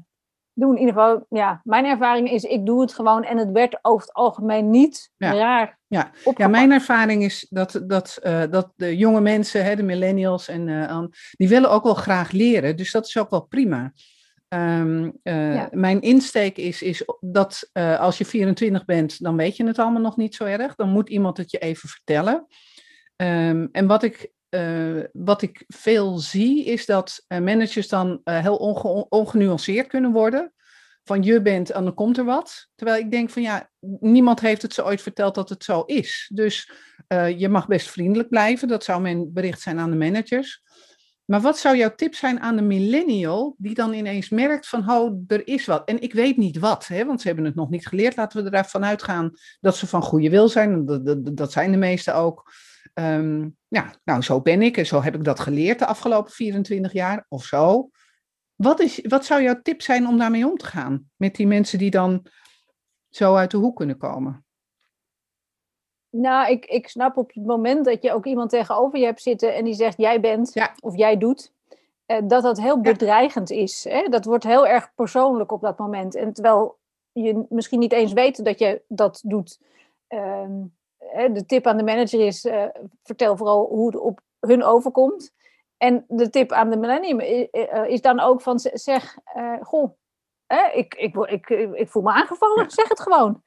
[0.53, 0.75] doen.
[0.75, 4.07] In ieder geval, ja, mijn ervaring is, ik doe het gewoon en het werd over
[4.07, 5.79] het algemeen niet raar.
[5.87, 6.11] Ja.
[6.37, 10.69] ja, mijn ervaring is dat, dat, uh, dat de jonge mensen, hè, de millennials, en,
[10.69, 12.77] uh, die willen ook wel graag leren.
[12.77, 13.93] Dus dat is ook wel prima.
[14.49, 15.69] Um, ja.
[15.71, 20.17] Mijn insteek is, is dat als je 24 bent, dan weet je het allemaal nog
[20.17, 20.75] niet zo erg.
[20.75, 22.47] Dan moet iemand het je even vertellen.
[23.17, 29.09] Um, en wat ik uh, wat ik veel zie, is dat managers dan heel onge
[29.09, 30.53] ongenuanceerd kunnen worden.
[31.05, 32.69] Van je bent en dan komt er wat.
[32.75, 36.31] Terwijl ik denk van ja, niemand heeft het zo ooit verteld dat het zo is.
[36.35, 36.71] Dus
[37.37, 38.69] je mag best vriendelijk blijven.
[38.69, 40.63] Dat zou mijn bericht zijn aan de managers.
[41.27, 45.25] Maar wat zou jouw tip zijn aan de millennial die dan ineens merkt van, oh,
[45.27, 45.89] er is wat.
[45.89, 48.17] En ik weet niet wat, hè, want ze hebben het nog niet geleerd.
[48.17, 50.85] Laten we ervan uitgaan dat ze van goede wil zijn.
[50.85, 52.53] Dat, dat, dat zijn de meesten ook.
[52.95, 56.93] Um, ja, nou, zo ben ik en zo heb ik dat geleerd de afgelopen 24
[56.93, 57.91] jaar of zo.
[58.55, 61.11] Wat, is, wat zou jouw tip zijn om daarmee om te gaan?
[61.17, 62.27] Met die mensen die dan
[63.09, 64.46] zo uit de hoek kunnen komen?
[66.11, 69.55] Nou, ik, ik snap op het moment dat je ook iemand tegenover je hebt zitten
[69.55, 71.53] en die zegt jij bent of jij doet,
[72.07, 73.85] eh, dat dat heel bedreigend is.
[73.85, 74.09] Hè?
[74.09, 76.15] Dat wordt heel erg persoonlijk op dat moment.
[76.15, 76.79] En terwijl
[77.13, 79.61] je misschien niet eens weet dat je dat doet.
[80.09, 80.75] Um,
[81.33, 82.65] de tip aan de manager is: uh,
[83.03, 85.33] vertel vooral hoe het op hun overkomt.
[85.77, 87.21] En de tip aan de millennium
[87.87, 89.91] is dan ook van zeg, uh, goh,
[90.73, 93.43] ik, ik, ik, ik, voel me aangevallen, zeg het gewoon.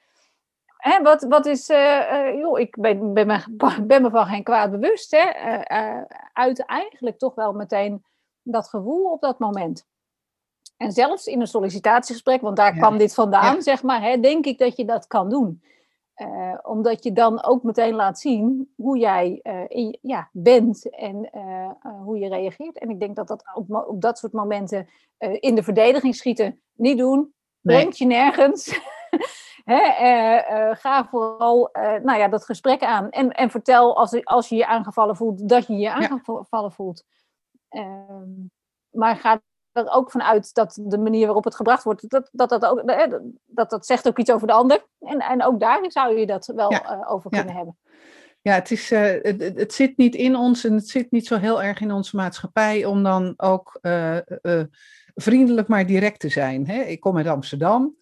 [0.79, 3.43] Hè, wat, wat is, uh, joh, ik ben, ben, me,
[3.87, 5.11] ben me van geen kwaad bewust.
[5.11, 5.57] Hè.
[6.33, 8.03] uit eigenlijk toch wel meteen
[8.43, 9.87] dat gevoel op dat moment.
[10.77, 14.57] En zelfs in een sollicitatiegesprek, want daar kwam dit vandaan, zeg maar, hè, denk ik
[14.57, 15.61] dat je dat kan doen.
[16.15, 21.29] Uh, omdat je dan ook meteen laat zien hoe jij uh, in, ja, bent en
[21.35, 21.69] uh,
[22.03, 22.77] hoe je reageert.
[22.77, 24.87] En ik denk dat dat op, op dat soort momenten
[25.39, 27.33] in de verdediging schieten niet doen.
[27.61, 28.67] Brengt je nergens.
[30.75, 31.69] ga vooral
[32.03, 33.09] nou ja, dat gesprek aan.
[33.09, 37.03] En, en vertel als, als je je aangevallen voelt, dat je je aangevallen voelt.
[37.69, 38.29] Ehm,
[38.89, 42.65] maar ga er ook vanuit dat de manier waarop het gebracht wordt, dat dat, dat,
[42.65, 42.83] ook,
[43.45, 44.85] dat, dat zegt ook iets over de ander.
[44.99, 47.77] En, en ook daarin zou je dat wel over kunnen hebben.
[48.41, 51.37] Ja, het, is, uh, het, het, zit niet in ons en het zit niet zo
[51.37, 54.17] heel erg in onze maatschappij om dan ook uh,
[55.15, 56.67] vriendelijk maar direct te zijn.
[56.67, 56.81] Hè?
[56.81, 57.97] Ik kom uit Amsterdam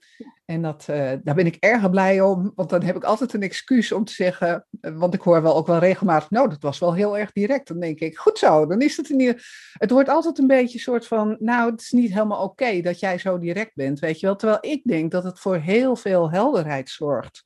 [0.45, 3.41] en dat, uh, daar ben ik erg blij om, want dan heb ik altijd een
[3.41, 6.79] excuus om te zeggen, eh, want ik hoor wel ook wel regelmatig, nou, dat was
[6.79, 7.67] wel heel erg direct.
[7.67, 9.43] Dan denk ik, goed zo, dan is het niet.
[9.73, 12.99] Het wordt altijd een beetje een soort van, nou, het is niet helemaal oké dat
[12.99, 14.35] jij zo direct bent, weet je wel.
[14.35, 17.43] Terwijl ik denk dat het voor heel veel helderheid zorgt.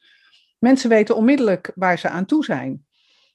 [0.59, 2.85] Mensen weten onmiddellijk waar ze aan toe zijn.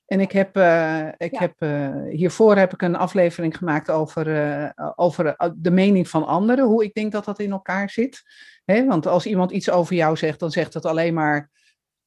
[0.06, 4.90] En ik heb, uh, ik heb uh, hiervoor heb ik een aflevering gemaakt over, uh,
[4.94, 8.22] over de mening van anderen, hoe ik denk dat dat in elkaar zit.
[8.64, 11.50] He, want als iemand iets over jou zegt, dan zegt dat alleen maar,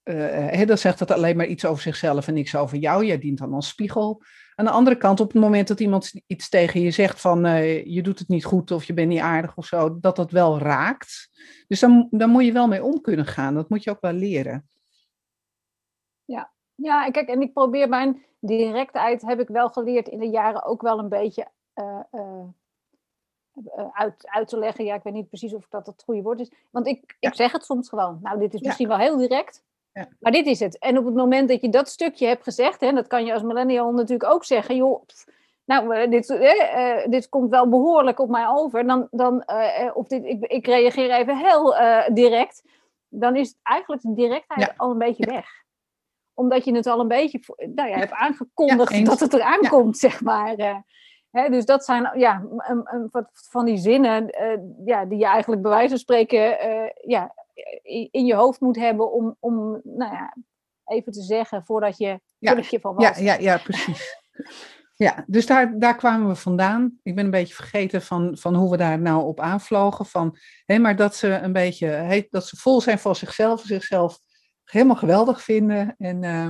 [0.03, 3.05] he, dan zegt dat alleen maar iets over zichzelf en niks over jou.
[3.05, 4.23] Jij dient dan als spiegel.
[4.55, 7.43] Aan de andere kant, op het moment dat iemand iets tegen je zegt van
[7.85, 10.59] je doet het niet goed of je bent niet aardig of zo, dat dat wel
[10.59, 11.29] raakt.
[11.67, 13.53] Dus dan, dan moet je wel mee om kunnen gaan.
[13.53, 14.67] Dat moet je ook wel leren.
[16.25, 20.63] Ja, ja, kijk, en ik probeer mijn directheid, heb ik wel geleerd in de jaren
[20.63, 22.43] ook wel een beetje uh, uh,
[23.91, 24.85] uit, uit te leggen.
[24.85, 26.51] Ja, ik weet niet precies of dat het goede woord is.
[26.69, 28.19] Want ik, ik zeg het soms gewoon.
[28.21, 29.63] Nou, dit is misschien wel heel direct.
[29.93, 30.07] Ja.
[30.19, 30.77] Maar dit is het.
[30.77, 33.41] En op het moment dat je dat stukje hebt gezegd, hè, dat kan je als
[33.41, 35.03] millennial natuurlijk ook zeggen, joh,
[35.65, 38.87] nou, dit, uh, dit komt wel behoorlijk op mij over.
[38.87, 39.43] Dan, dan,
[39.93, 41.75] of dit, ik, ik reageer even heel
[42.13, 42.63] direct.
[43.07, 45.58] Dan is het eigenlijk de directheid al een beetje weg
[46.39, 47.39] omdat je het al een beetje
[47.75, 49.69] nou ja, hebt aangekondigd dat het eraan ja.
[49.69, 50.59] komt, zeg maar.
[51.31, 52.43] Uh, dus dat zijn ja,
[53.31, 57.33] van die zinnen uh, ja, die je eigenlijk bij wijze van spreken uh, ja,
[58.11, 60.35] in je hoofd moet hebben om, om nou ja,
[60.85, 63.17] even te zeggen voordat je, voordat je van was.
[63.17, 64.17] Ja, ja, ja precies.
[64.95, 66.99] Ja, dus daar, daar kwamen we vandaan.
[67.03, 70.05] Ik ben een beetje vergeten van, van hoe we daar nou op aanvlogen.
[70.05, 74.19] Van, hé, maar dat ze een beetje, dat ze vol zijn van zichzelf, zichzelf
[74.71, 75.95] helemaal geweldig vinden.
[75.97, 76.45] En, uh,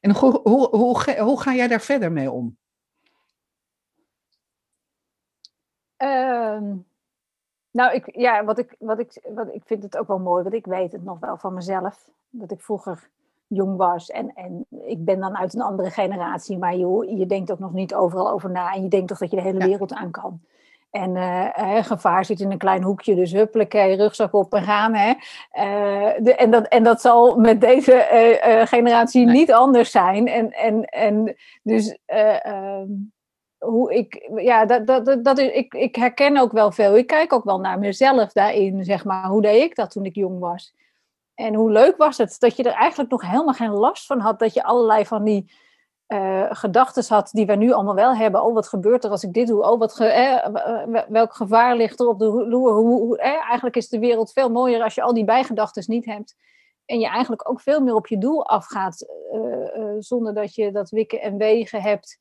[0.00, 2.58] en hoe, hoe, hoe, hoe ga jij daar verder mee om?
[6.02, 6.60] Uh,
[7.70, 10.54] Nou, ik, ja, wat ik, wat ik, wat ik vind het ook wel mooi, want
[10.54, 12.10] ik weet het nog wel van mezelf.
[12.30, 13.08] Dat ik vroeger
[13.46, 17.50] jong was en, en ik ben dan uit een andere generatie, maar joh, je denkt
[17.50, 19.92] ook nog niet overal over na en je denkt toch dat je de hele wereld
[19.92, 20.40] aan kan.
[20.90, 24.94] En uh, gevaar zit in een klein hoekje, dus huppelijk, rugzak op en gaan.
[24.94, 25.08] Hè.
[25.08, 27.92] Uh, de, en, dat, en dat zal met deze
[28.46, 30.26] uh, generatie niet anders zijn.
[30.26, 32.86] En, en, en dus ehm,
[33.58, 36.96] hoe ik, ja, dat, dat, dat, is, ik, ik herken ook wel veel.
[36.96, 39.24] Ik kijk ook wel naar mezelf daarin, zeg maar.
[39.24, 40.74] Hoe deed ik dat toen ik jong was?
[41.34, 44.38] En hoe leuk was het dat je er eigenlijk nog helemaal geen last van had.
[44.38, 45.52] Dat je allerlei van die
[46.12, 48.44] uh, gedachten had die we nu allemaal wel hebben.
[48.44, 49.62] Oh, wat gebeurt er als ik dit doe?
[49.62, 52.72] Oh, wat ge welk gevaar ligt er op de loer?
[52.72, 56.36] Hoe, hoe, eigenlijk is de wereld veel mooier als je al die bijgedachten niet hebt.
[56.84, 59.06] En je eigenlijk ook veel meer op je doel afgaat.
[59.98, 62.18] Zonder dat je dat wikken en wegen hebt.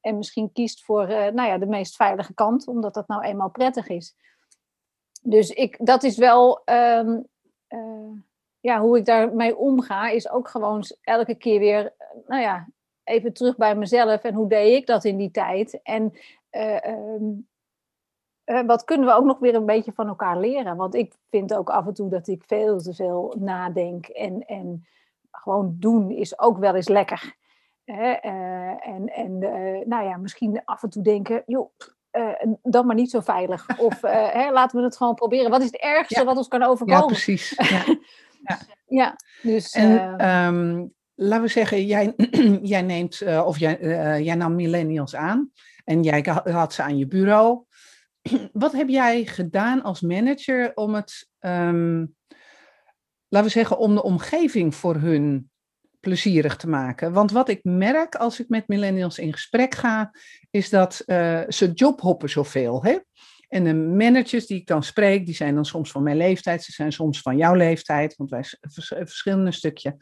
[0.00, 3.88] En misschien kiest voor nou ja, de meest veilige kant, omdat dat nou eenmaal prettig
[3.88, 4.14] is.
[5.22, 6.62] Dus ik, dat is wel.
[6.64, 7.26] Um,
[8.60, 11.94] ja, hoe ik daarmee omga, is ook gewoon elke keer weer,
[12.26, 12.68] nou ja,
[13.08, 15.80] even terug bij mezelf en hoe deed ik dat in die tijd.
[15.82, 16.12] En
[16.50, 17.48] uh, um,
[18.44, 20.76] uh, wat kunnen we ook nog weer een beetje van elkaar leren?
[20.76, 24.86] Want ik vind ook af en toe dat ik veel te veel nadenk en, en
[25.30, 27.36] gewoon doen is ook wel eens lekker.
[27.84, 29.38] Uh, en en
[29.88, 31.70] nou ja, misschien af en toe denken, joh,
[32.62, 33.78] dan maar niet zo veilig.
[33.78, 35.50] Of hè, laten we het gewoon proberen.
[35.50, 37.00] Wat is het ergste wat ons kan overkomen?
[37.00, 37.50] Ja, precies.
[37.56, 37.84] Ja.
[38.42, 38.58] ja.
[39.00, 42.14] ja dus, en um, laten we zeggen, jij,
[42.62, 45.50] jij neemt, uh, of jij, uh, jij nam millennials aan
[45.84, 47.64] en jij had ze aan je bureau.
[48.52, 52.14] Wat heb jij gedaan als manager om het, um,
[53.28, 55.50] laten we zeggen, om de omgeving voor hun
[56.00, 57.12] plezierig te maken?
[57.12, 60.14] Want wat ik merk als ik met millennials in gesprek ga,
[60.50, 62.84] is dat uh, ze jobhoppen zoveel.
[62.84, 62.98] Hè?
[63.48, 66.72] En de managers die ik dan spreek, die zijn dan soms van mijn leeftijd, ze
[66.72, 68.44] zijn soms van jouw leeftijd, want wij
[69.04, 69.96] verschillen een stukje.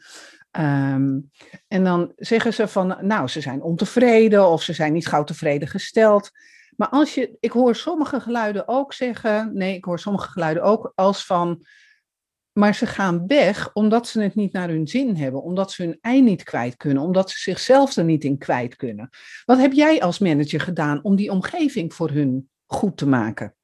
[0.51, 1.31] Um,
[1.67, 5.67] en dan zeggen ze van, nou, ze zijn ontevreden of ze zijn niet gauw tevreden
[5.67, 6.31] gesteld.
[6.75, 10.91] Maar als je, ik hoor sommige geluiden ook zeggen, nee, ik hoor sommige geluiden ook
[10.95, 11.65] als van,
[12.51, 15.97] maar ze gaan weg omdat ze het niet naar hun zin hebben, omdat ze hun
[16.01, 19.09] ei niet kwijt kunnen, omdat ze zichzelf er niet in kwijt kunnen.
[19.45, 23.55] Wat heb jij als manager gedaan om die omgeving voor hun goed te maken?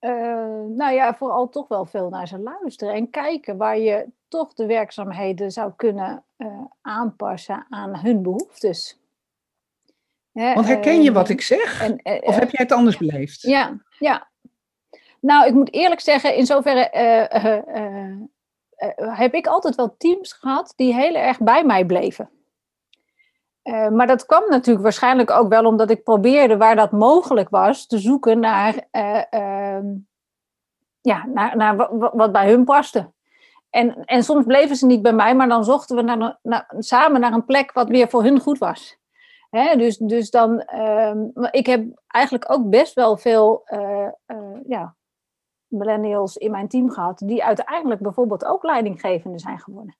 [0.00, 0.10] Uh,
[0.68, 4.66] nou ja, vooral toch wel veel naar ze luisteren en kijken waar je toch de
[4.66, 9.00] werkzaamheden zou kunnen uh, aanpassen aan hun behoeftes.
[10.32, 11.82] Want herken je wat ik zeg?
[11.82, 13.42] En, uh, of heb jij het anders beleefd?
[13.42, 14.30] Ja, ja.
[15.20, 16.88] Nou, ik moet eerlijk zeggen, in zoverre
[18.96, 22.30] heb ik altijd wel teams gehad die heel erg bij mij bleven.
[23.64, 27.86] Uh, maar dat kwam natuurlijk waarschijnlijk ook wel omdat ik probeerde, waar dat mogelijk was,
[27.86, 29.84] te zoeken naar, uh, uh,
[31.00, 33.12] ja, naar, naar wat bij hun paste.
[33.70, 36.36] En, en soms bleven ze niet bij mij, maar dan zochten we
[36.78, 39.00] samen naar een plek wat weer voor hun goed was.
[39.76, 44.08] Dus, dus dan, ehm, ik heb eigenlijk ook best wel veel eh,
[44.66, 44.96] ja,
[45.66, 49.96] millennials in mijn team gehad, die uiteindelijk bijvoorbeeld ook leidinggevende zijn geworden.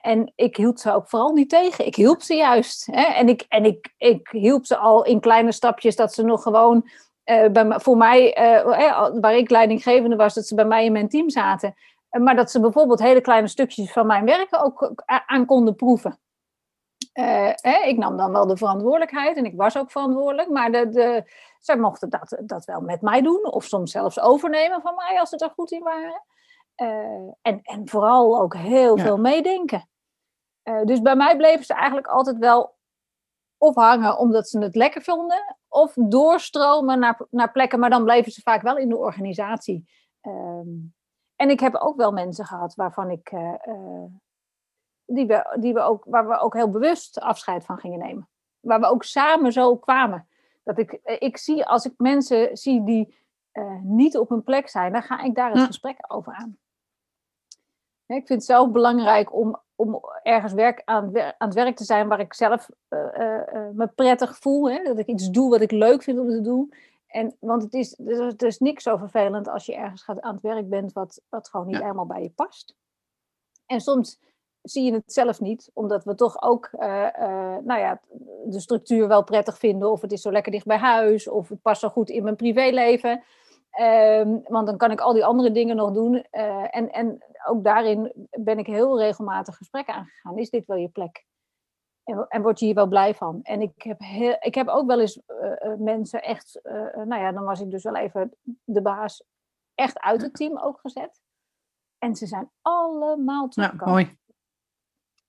[0.00, 1.86] En ik hield ze ook vooral niet tegen.
[1.86, 2.88] Ik hielp ze juist.
[2.88, 6.88] En, ik, en ik, ik hielp ze al in kleine stapjes dat ze nog gewoon
[7.24, 11.08] uh, bij, voor mij, uh, waar ik leidinggevende was, dat ze bij mij in mijn
[11.08, 11.74] team zaten.
[12.10, 16.18] Maar dat ze bijvoorbeeld hele kleine stukjes van mijn werken ook aan konden proeven.
[17.84, 21.76] Ik nam dan wel de verantwoordelijkheid en ik was ook verantwoordelijk, maar de, de, zij
[21.76, 25.36] mochten dat, dat wel met mij doen, of soms zelfs overnemen van mij als ze
[25.36, 26.22] er goed in waren.
[26.82, 29.88] Uh, en, en vooral ook heel veel meedenken.
[30.64, 32.76] Uh, dus bij mij bleven ze eigenlijk altijd wel
[33.58, 38.32] of hangen omdat ze het lekker vonden, of doorstromen naar, naar plekken, maar dan bleven
[38.32, 39.88] ze vaak wel in de organisatie.
[40.22, 40.94] Um,
[41.36, 44.04] en ik heb ook wel mensen gehad waarvan ik, uh,
[45.04, 48.28] die we, die we ook, waar we ook heel bewust afscheid van gingen nemen.
[48.60, 50.28] Waar we ook samen zo kwamen.
[50.64, 53.24] Dat ik, ik zie, als ik mensen zie die
[53.82, 56.58] niet op hun plek zijn, dan ga ik daar het gesprek over aan.
[58.06, 62.08] Ik vind het zelf belangrijk om, om ergens werk aan, aan het werk te zijn
[62.08, 64.70] waar ik zelf uh, uh, me prettig voel.
[64.70, 64.82] Hè?
[64.82, 66.72] Dat ik iets doe wat ik leuk vind om te doen.
[67.06, 70.42] En, want het is, het is niks zo vervelend als je ergens gaat, aan het
[70.42, 72.74] werk bent wat, wat gewoon niet helemaal bij je past.
[73.66, 74.18] En soms
[74.62, 77.08] zie je het zelf niet, omdat we toch ook uh,
[77.64, 78.00] nou ja,
[78.44, 79.90] de structuur wel prettig vinden.
[79.90, 82.36] Of het is zo lekker dicht bij huis, of het past zo goed in mijn
[82.36, 83.22] privéleven.
[83.80, 86.14] Um, want dan kan ik al die andere dingen nog doen.
[86.14, 90.38] Uh, en, en ook daarin ben ik heel regelmatig gesprekken aangegaan.
[90.38, 91.24] Is dit wel je plek?
[92.06, 93.40] en, en word je hier wel blij van.
[93.42, 95.20] En ik heb, heel, ik heb ook wel eens
[95.78, 96.60] mensen echt,
[96.92, 99.24] nou ja, dan was ik dus wel even de baas,
[99.74, 101.20] echt uit het team ook gezet.
[101.98, 103.94] En ze zijn allemaal teruggekomen.
[103.94, 104.18] mooi.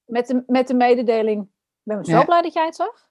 [0.06, 1.50] Met de, met de mededeling, ik
[1.84, 3.07] ben zo blij dat jij het zag.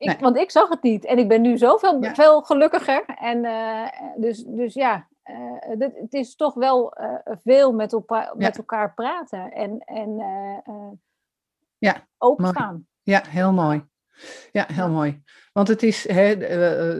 [0.00, 1.04] Ik, Want ik zag het niet.
[1.04, 3.04] En ik ben nu zoveel veel gelukkiger.
[3.04, 8.32] En uh, dus, dus ja, uh, dit, het is toch wel uh, veel met, elkaar,
[8.36, 9.52] met elkaar praten.
[9.52, 10.16] En, en
[11.78, 12.86] ja, opengaan.
[13.02, 13.84] Ja, heel mooi.
[14.52, 15.22] Ja, heel mooi.
[15.52, 16.36] Want het is hè,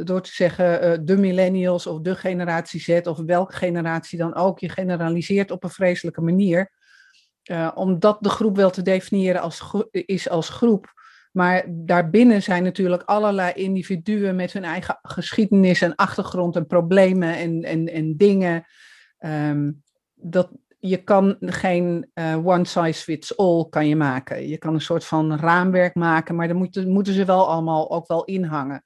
[0.05, 4.69] door te zeggen de millennials of de generatie Z of welke generatie dan ook, je
[4.69, 6.73] generaliseert op een vreselijke manier.
[7.75, 10.99] omdat de groep wel te definiëren als, is als groep.
[11.31, 17.63] Maar daarbinnen zijn natuurlijk allerlei individuen met hun eigen geschiedenis en achtergrond en problemen en,
[17.63, 18.65] en, en dingen.
[19.19, 19.71] Ehm,
[20.15, 20.51] dat,
[20.81, 24.49] je kan geen uh, one size fits all kan je maken.
[24.49, 28.09] Je kan een soort van raamwerk maken, maar dan moeten, moeten ze wel allemaal ook
[28.09, 28.83] wel inhangen.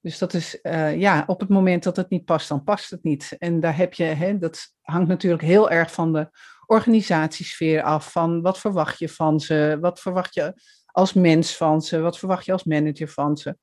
[0.00, 3.02] Dus dat is, uh, ja, op het moment dat het niet past, dan past het
[3.02, 3.36] niet.
[3.38, 6.28] En daar heb je, hè, dat hangt natuurlijk heel erg van de
[6.66, 8.12] organisatiesfeer af.
[8.12, 9.78] Van wat verwacht je van ze?
[9.80, 10.54] Wat verwacht je
[10.94, 12.00] als mens van ze?
[12.00, 13.56] Wat verwacht je als manager van ze?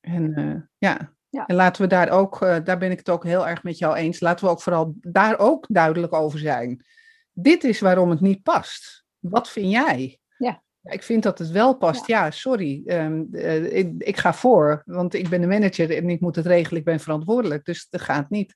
[0.00, 1.14] En uh, ja.
[1.28, 1.46] ja.
[1.46, 3.96] en laten we daar ook, uh, daar ben ik het ook heel erg met jou
[3.96, 6.84] eens, laten we ook vooral daar ook duidelijk over zijn.
[7.32, 9.04] Dit is waarom het niet past.
[9.18, 10.18] Wat vind jij?
[10.38, 10.62] Ja.
[10.82, 12.06] Ik vind dat het wel past.
[12.06, 12.82] Ja, sorry.
[12.86, 16.46] Um, uh, ik, ik, ga voor, want ik ben de manager en ik moet het
[16.46, 16.78] regelen.
[16.78, 18.54] Ik ben verantwoordelijk, dus dat gaat niet.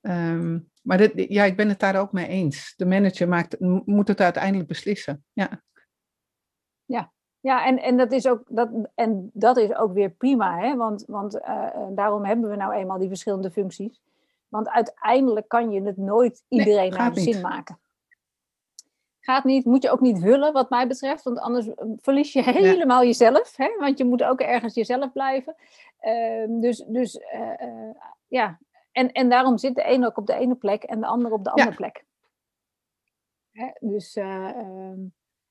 [0.00, 2.74] Um, maar dit, ja, ik ben het daar ook mee eens.
[2.76, 5.24] De manager maakt, moet het uiteindelijk beslissen.
[5.32, 5.62] Ja.
[6.84, 10.76] Ja, ja, en, en, dat is ook, dat, en dat is ook weer prima, hè?
[10.76, 14.00] want, want uh, daarom hebben we nou eenmaal die verschillende functies.
[14.48, 17.78] Want uiteindelijk kan je het nooit iedereen naar de zin maken.
[19.20, 22.42] Gaat niet, moet je ook niet willen, wat mij betreft, want anders eh, verlies je
[22.42, 23.56] helemaal jezelf.
[23.56, 23.76] Hè?
[23.78, 25.54] Want je moet ook ergens jezelf blijven.
[26.02, 27.90] Uh, dus dus uh,
[28.26, 28.58] ja,
[28.92, 31.44] en, en daarom zit de ene ook op de ene plek en de andere op
[31.44, 32.04] de andere plek.
[33.52, 33.70] Hè?
[33.80, 35.00] Dus ehm,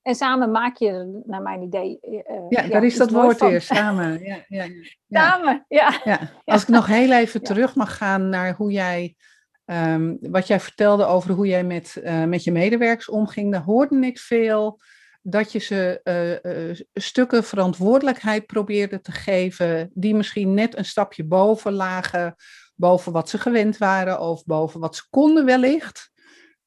[0.08, 1.98] en samen maak je, naar mijn idee.
[2.02, 4.24] Uh, ja, daar is dat woord weer, samen.
[4.24, 4.84] Ja, ja, ja,
[5.20, 6.00] Samen, ja.
[6.04, 6.20] ja.
[6.44, 9.16] Als ik nog heel even terug mag gaan naar hoe jij,
[9.64, 14.06] um, wat jij vertelde over hoe jij met, uh, met je medewerkers omging, daar hoorde
[14.06, 14.80] ik veel
[15.22, 16.00] dat je ze
[16.44, 22.34] uh, stukken verantwoordelijkheid probeerde te geven, die misschien net een stapje boven lagen,
[22.74, 26.10] boven wat ze gewend waren of boven wat ze konden wellicht.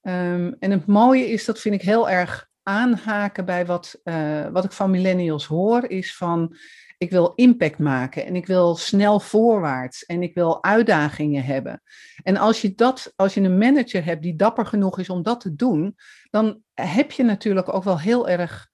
[0.02, 4.64] Um, en het mooie is, dat vind ik heel erg aanhaken bij wat, uh, wat
[4.64, 6.56] ik van millennials hoor, is van
[6.98, 11.82] ik wil impact maken en ik wil snel voorwaarts en ik wil uitdagingen hebben.
[12.24, 15.40] En als je dat, als je een manager hebt die dapper genoeg is om dat
[15.40, 15.96] te doen,
[16.30, 18.70] dan heb je natuurlijk ook wel heel erg,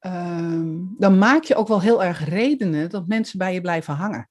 [0.00, 0.62] uh,
[0.98, 4.28] dan maak je ook wel heel erg redenen dat mensen bij je blijven hangen.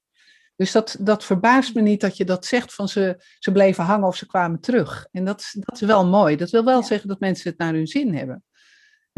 [0.56, 4.06] Dus dat, dat verbaast me niet dat je dat zegt van ze, ze bleven hangen
[4.06, 5.08] of ze kwamen terug.
[5.12, 6.36] En dat, dat is wel mooi.
[6.36, 8.42] Dat wil wel zeggen dat mensen het naar hun zin hebben.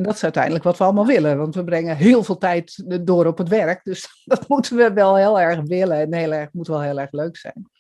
[0.01, 3.26] En dat is uiteindelijk wat we allemaal willen, want we brengen heel veel tijd door
[3.26, 3.84] op het werk.
[3.84, 7.12] Dus dat moeten we wel heel erg willen en heel erg, moet wel heel erg
[7.12, 7.70] leuk zijn.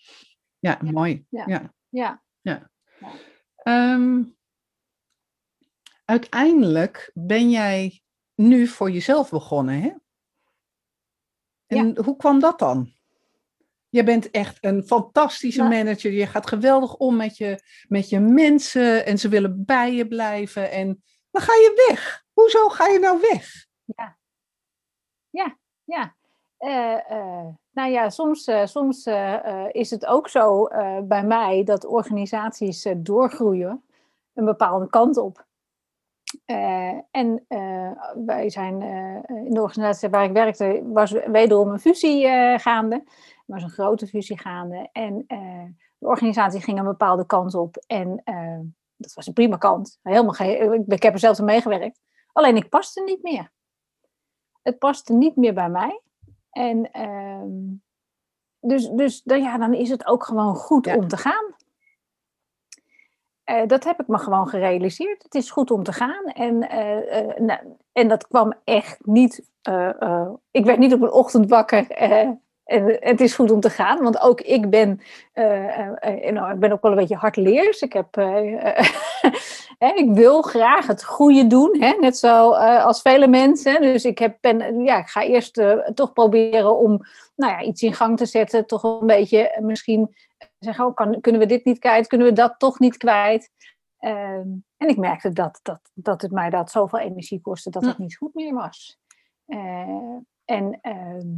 [0.58, 1.24] Ja, mooi.
[1.28, 1.44] Ja.
[1.46, 1.72] ja.
[1.88, 2.22] ja.
[2.40, 2.70] ja.
[3.94, 4.36] Um,
[6.04, 8.02] uiteindelijk ben jij
[8.34, 9.92] nu voor jezelf begonnen, hè?
[11.66, 12.92] En hoe kwam dat dan?
[13.88, 16.12] Je bent echt een fantastische manager.
[16.12, 20.70] Je gaat geweldig om met je, met je mensen en ze willen bij je blijven.
[20.70, 22.24] En dan ga je weg.
[22.32, 23.66] Hoezo ga je nou weg?
[23.84, 24.18] Ja,
[25.30, 26.14] ja, ja.
[26.58, 29.06] Uh, uh, nou ja, soms, uh, soms
[29.70, 30.68] is het ook zo
[31.02, 33.84] bij mij dat organisaties doorgroeien
[34.34, 35.46] een bepaalde kant op.
[37.10, 37.44] en
[38.24, 38.82] wij zijn
[39.26, 42.28] in de organisatie waar ik werkte, was wederom een fusie
[42.58, 42.94] gaande.
[42.94, 44.88] Er was een grote fusie gaande.
[44.92, 45.24] En
[45.98, 47.76] de organisatie ging een bepaalde kant op.
[47.86, 48.22] En
[49.00, 49.98] dat was een prima kant.
[50.02, 52.00] Helemaal geen, ik heb er zelfs aan meegewerkt.
[52.32, 53.50] Alleen ik paste niet meer.
[54.62, 56.00] Het paste niet meer bij mij.
[56.50, 57.48] En ehm,
[58.60, 61.54] dus, dus dan, ja, dan is het ook gewoon goed om te gaan.
[63.44, 65.22] Uh, dat heb ik me gewoon gerealiseerd.
[65.22, 66.24] Het is goed om te gaan.
[66.24, 69.48] En, uh, uh, nou, en dat kwam echt niet.
[70.50, 71.90] ik werd niet op een ochtend wakker
[72.70, 75.00] en het is goed om te gaan, want ook ik ben,
[75.34, 77.80] uh, nou, ik ben ook wel een beetje hardleers.
[77.80, 78.16] Ik, heb,
[80.04, 81.96] ik wil graag het goede doen, hè?
[82.00, 83.82] net zo als vele mensen.
[83.82, 85.62] Dus ik, heb, ben, ja, ik ga eerst
[85.94, 87.00] toch proberen om
[87.36, 88.66] nou ja, iets in gang te zetten.
[88.66, 90.14] Toch een beetje misschien
[90.58, 92.06] zeggen, oh, kan, kunnen we dit niet kwijt?
[92.06, 93.50] Kunnen we dat toch niet kwijt?
[93.98, 97.98] Ehm, en ik merkte dat, dat, dat het mij dat zoveel energie kostte dat het
[97.98, 98.98] niet goed meer was.
[100.44, 101.28] en ehm,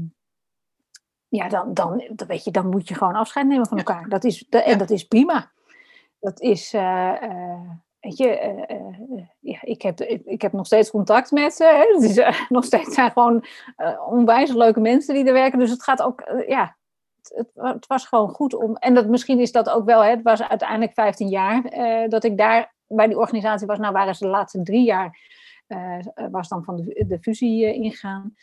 [1.37, 4.09] ja, dan, dan, dan, weet je, dan moet je gewoon afscheid nemen van elkaar.
[4.09, 5.53] Dat is, en dat is prima.
[6.21, 6.73] Dat is,
[8.01, 8.29] weet je,
[9.41, 11.95] ja, ik, heb, ik, heb nog steeds contact met ze.
[11.95, 13.45] Het is, nog steeds zijn gewoon
[14.09, 15.59] onwijs leuke mensen die er werken.
[15.59, 16.77] Dus het gaat ook, ja,
[17.23, 18.77] het, het, was gewoon goed om.
[18.77, 21.63] En dat, misschien is dat ook wel, hè, het was uiteindelijk 15 jaar
[22.09, 23.79] dat ik daar bij die organisatie was.
[23.79, 25.19] Nou waren ze de laatste drie jaar,
[26.31, 28.35] was dan van de, de fusie uh, ingaan.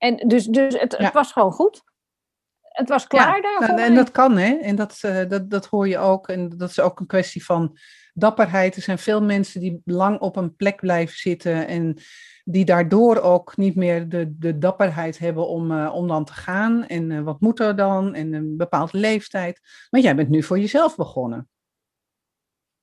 [0.00, 1.82] En dus, dus het, het, was gewoon goed.
[2.60, 3.78] Het was klaar ja, daarvoor.
[3.78, 4.54] En, en dat kan, hè?
[4.54, 6.28] En dat, dat, dat hoor je ook.
[6.28, 7.78] En dat is ook een kwestie van
[8.14, 8.76] dapperheid.
[8.76, 11.96] Er zijn veel mensen die lang op een plek blijven zitten en
[12.44, 16.86] die daardoor ook niet meer de, de dapperheid hebben om, uh, om dan te gaan.
[16.86, 18.14] En uh, wat moet er dan?
[18.14, 19.60] En een bepaalde leeftijd.
[19.90, 21.48] Maar jij bent nu voor jezelf begonnen.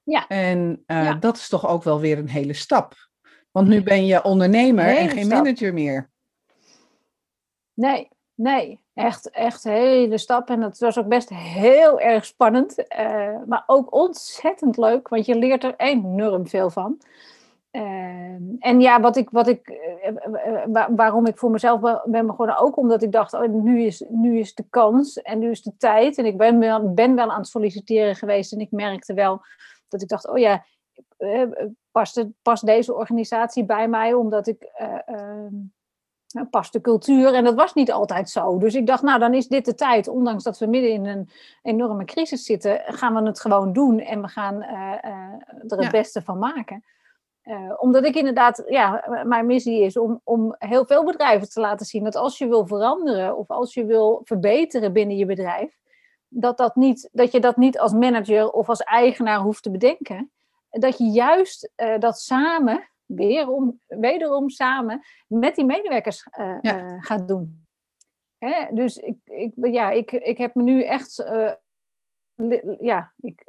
[0.03, 0.27] Ja.
[0.27, 1.13] En ja.
[1.13, 2.93] dat is toch ook wel weer een hele stap.
[3.51, 5.43] Want nu ben je ondernemer en geen stap.
[5.43, 6.09] manager meer.
[7.77, 8.79] Nee, nee.
[8.93, 10.49] Echt, echt hele stap.
[10.49, 12.75] En het was ook best heel erg spannend.
[13.45, 16.97] maar ook ontzettend leuk, want je leert er enorm veel van.
[17.71, 19.69] Uh, en ja, wat ik, wat ik,
[20.69, 24.39] uh, waarom ik voor mezelf ben begonnen, ook omdat ik dacht, oh, nu, is, nu
[24.39, 26.17] is de kans en nu is de tijd.
[26.17, 29.41] En ik ben wel, ben wel aan het solliciteren geweest en ik merkte wel
[29.87, 30.65] dat ik dacht, oh ja,
[31.91, 34.63] past, past deze organisatie bij mij, omdat ik
[35.05, 35.55] ehm,
[36.49, 37.33] past de cultuur.
[37.33, 38.57] En dat was niet altijd zo.
[38.57, 40.07] Dus ik dacht, nou, dan is dit de tijd.
[40.07, 41.29] Ondanks dat we midden in een
[41.61, 45.89] enorme crisis zitten, gaan we het gewoon doen en we gaan er het ja.
[45.89, 46.83] beste van maken.
[47.47, 51.85] Uh, omdat ik inderdaad, ja, mijn missie is om, om heel veel bedrijven te laten
[51.85, 55.77] zien dat als je wil veranderen of als je wil verbeteren binnen je bedrijf,
[56.27, 60.31] dat, dat, niet, dat je dat niet als manager of als eigenaar hoeft te bedenken.
[60.69, 66.99] Dat je juist dat samen, weerom, wederom samen, met die medewerkers uh, ja.
[66.99, 67.65] gaat doen.
[68.37, 68.73] Hè?
[68.73, 71.25] Dus ik, ik, ja, ik, ik heb me nu echt
[72.79, 73.43] ja, ik,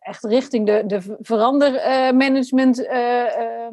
[0.00, 3.68] echt richting de, de verandermanagement uh,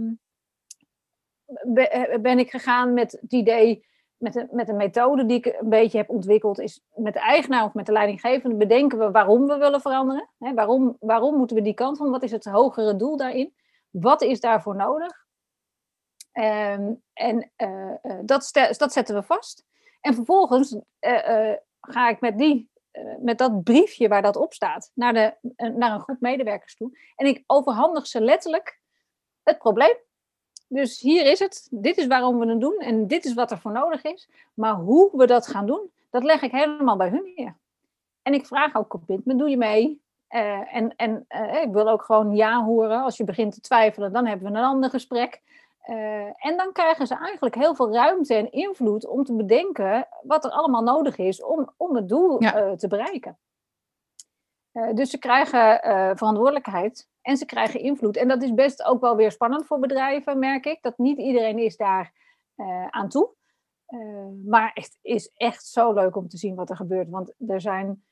[2.22, 3.86] ben ik gegaan met het idee,
[4.18, 7.64] met een, met een methode die ik een beetje heb ontwikkeld, is met de eigenaar
[7.64, 10.30] of met de leidinggevende bedenken we waarom we willen veranderen.
[10.38, 12.12] Hè, waarom, waarom moeten we die kant van?
[12.12, 13.54] Wat is het hogere doel daarin?
[14.00, 15.24] Wat is daarvoor nodig?
[16.34, 19.64] Um, en uh, dat, dat zetten we vast.
[20.02, 20.78] En vervolgens
[21.80, 25.70] ga ik met die eh, met dat briefje waar dat op staat naar, de, eh,
[25.70, 26.98] naar een groep medewerkers toe.
[27.16, 28.80] En ik overhandig ze letterlijk
[29.44, 29.96] het probleem.
[30.68, 33.60] Dus hier is het, dit is waarom we het doen en dit is wat er
[33.60, 34.30] voor nodig is.
[34.54, 37.58] Maar hoe we dat gaan doen, dat leg ik helemaal bij hun neer.
[38.22, 40.02] En ik vraag ook commitment, doe je mee?
[40.30, 43.04] Uh, en en uh, ik wil ook gewoon ja horen.
[43.04, 45.42] Als je begint te twijfelen, dan hebben we een ander gesprek.
[45.90, 50.46] Uh, en dan krijgen ze eigenlijk heel veel ruimte en invloed om te bedenken wat
[50.46, 52.76] er allemaal nodig is om, om het doel ja.
[52.76, 53.38] te bereiken.
[54.94, 55.80] Dus ze krijgen
[56.18, 58.18] verantwoordelijkheid en ze krijgen invloed.
[58.18, 60.82] En dat is best ook wel weer spannend voor bedrijven, merk ik.
[60.82, 62.14] Dat niet iedereen is daar
[62.90, 63.30] aan toe.
[64.46, 67.10] maar het is echt zo leuk om te zien wat er gebeurt.
[67.10, 68.04] Want er zijn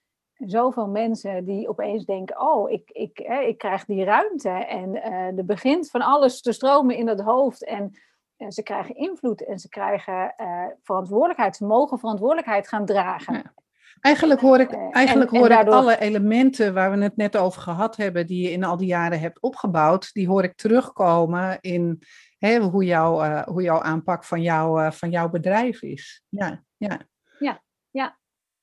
[0.45, 4.49] zoveel mensen die opeens denken: Oh, ik, ik, hè, ik krijg die ruimte.
[4.49, 7.65] En uh, er begint van alles te stromen in het hoofd.
[7.65, 7.97] En
[8.37, 11.55] uh, ze krijgen invloed en ze krijgen uh, verantwoordelijkheid.
[11.55, 13.33] Ze mogen verantwoordelijkheid gaan dragen.
[13.33, 13.53] Ja.
[13.99, 15.73] Eigenlijk hoor ik, eigenlijk en, hoor en daardoor...
[15.73, 18.87] ik alle elementen waar we het net over gehad hebben, die je in al die
[18.87, 22.03] jaren hebt opgebouwd, die hoor ik terugkomen in
[22.37, 26.23] hè, hoe, jou, hoe jouw aanpak van, jou, van jouw bedrijf is.
[26.29, 26.99] Ja, ja.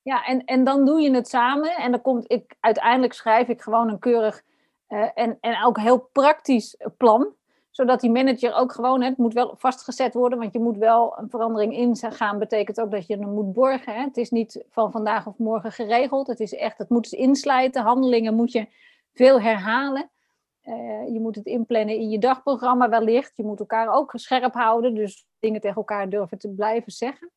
[0.01, 3.61] Ja, en, en dan doe je het samen en dan komt ik, uiteindelijk schrijf ik
[3.61, 4.43] gewoon een keurig
[4.89, 7.33] uh, en, en ook heel praktisch plan.
[7.69, 11.29] Zodat die manager ook gewoon, het moet wel vastgezet worden, want je moet wel een
[11.29, 12.39] verandering ingaan.
[12.39, 13.93] Betekent ook dat je hem moet borgen.
[13.93, 14.01] Hè.
[14.01, 16.27] Het is niet van vandaag of morgen geregeld.
[16.27, 17.83] Het is echt, het moet insluiten.
[17.83, 18.67] Handelingen moet je
[19.13, 20.09] veel herhalen.
[20.65, 23.31] Uh, je moet het inplannen in je dagprogramma wellicht.
[23.35, 27.31] Je moet elkaar ook scherp houden, dus dingen tegen elkaar durven te blijven zeggen.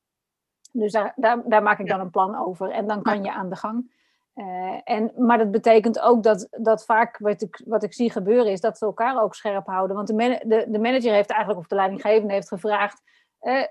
[0.77, 3.49] Dus daar, daar, daar maak ik dan een plan over en dan kan je aan
[3.49, 3.93] de gang.
[4.35, 8.53] Uh, en, maar dat betekent ook dat, dat vaak wat ik, wat ik zie gebeuren
[8.53, 9.97] is dat ze elkaar ook scherp houden.
[9.97, 13.03] Want de, man, de, de manager heeft eigenlijk, of de leidinggevende heeft gevraagd,
[13.41, 13.63] uh,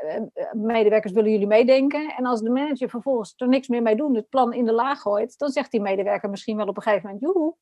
[0.51, 2.13] medewerkers willen jullie meedenken?
[2.15, 5.01] En als de manager vervolgens er niks meer mee doet, het plan in de laag
[5.01, 7.55] gooit, dan zegt die medewerker misschien wel op een gegeven moment, joehoe,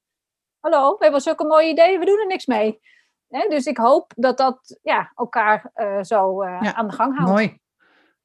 [0.60, 2.80] hallo, we hebben zulke mooie ideeën, we doen er niks mee.
[3.28, 5.72] dus ik hoop dat dat ja, elkaar
[6.02, 7.32] zo ja, aan de gang houdt.
[7.32, 7.60] Mooi.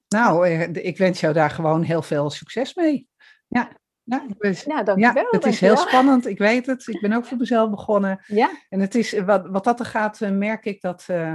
[0.08, 3.08] Nou, eh, ik wens jou daar gewoon heel veel succes mee.
[3.46, 3.68] Ja.
[4.08, 6.86] Ja, dus, ja, dankjewel, ja, het is heel spannend, ik weet het.
[6.86, 8.24] Ik ben ook voor mezelf begonnen.
[8.26, 8.50] Ja.
[8.68, 11.34] En het is, wat, wat dat er gaat, eh, merk ik dat uh,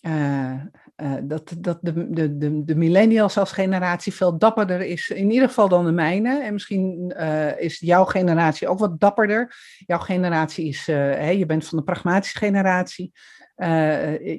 [0.00, 0.52] uh,
[0.96, 5.48] uh, dat, dat de, de, de, de millennials als generatie veel dapperder is, in ieder
[5.48, 6.42] geval dan de mijne.
[6.42, 7.14] En misschien
[7.58, 9.54] is jouw generatie ook wat dapperder.
[9.86, 13.12] Jouw generatie is, je bent van de pragmatische generatie.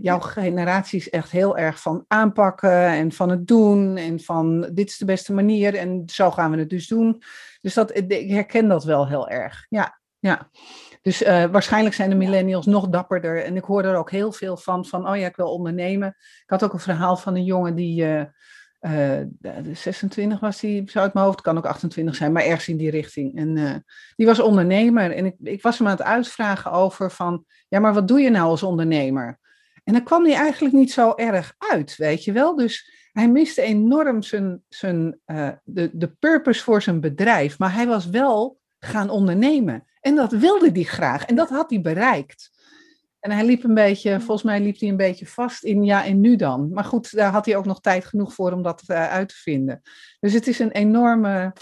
[0.01, 4.89] Jouw generatie is echt heel erg van aanpakken en van het doen en van dit
[4.89, 7.21] is de beste manier en zo gaan we het dus doen.
[7.61, 9.65] Dus dat, ik herken dat wel heel erg.
[9.69, 10.49] Ja, ja.
[11.01, 13.43] Dus uh, waarschijnlijk zijn de millennials nog dapperder.
[13.43, 16.07] En ik hoor er ook heel veel van, van oh ja, ik wil ondernemen.
[16.17, 18.23] Ik had ook een verhaal van een jongen die, uh,
[18.81, 19.19] uh,
[19.73, 22.89] 26 was die, zo uit mijn hoofd, kan ook 28 zijn, maar ergens in die
[22.89, 23.37] richting.
[23.37, 23.83] En
[24.15, 25.11] die was ondernemer.
[25.11, 28.29] En ik, ik was hem aan het uitvragen over van, ja, maar wat doe je
[28.29, 29.39] nou als ondernemer?
[29.83, 32.55] En dan kwam hij eigenlijk niet zo erg uit, weet je wel.
[32.55, 35.19] Dus hij miste enorm zijn, zijn,
[35.63, 37.59] de, de purpose voor zijn bedrijf.
[37.59, 39.83] Maar hij was wel gaan ondernemen.
[40.01, 41.25] En dat wilde hij graag.
[41.25, 42.51] En dat had hij bereikt.
[43.19, 46.19] En hij liep een beetje, volgens mij liep hij een beetje vast in ja en
[46.19, 46.69] nu dan.
[46.73, 49.35] Maar goed, daar had hij ook nog tijd genoeg voor om dat uh, uit te
[49.35, 49.81] vinden.
[50.19, 51.53] Dus het is een enorme,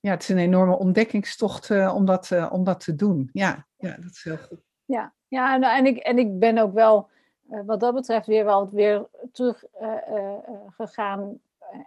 [0.00, 3.28] ja, het is een enorme ontdekkingstocht uh, om, dat, uh, om dat te doen.
[3.32, 4.60] Ja, ja, dat is heel goed.
[4.84, 7.10] Ja, ja en, en, ik, en ik ben ook wel
[7.42, 9.64] wat dat betreft weer wel weer terug
[10.68, 11.40] gegaan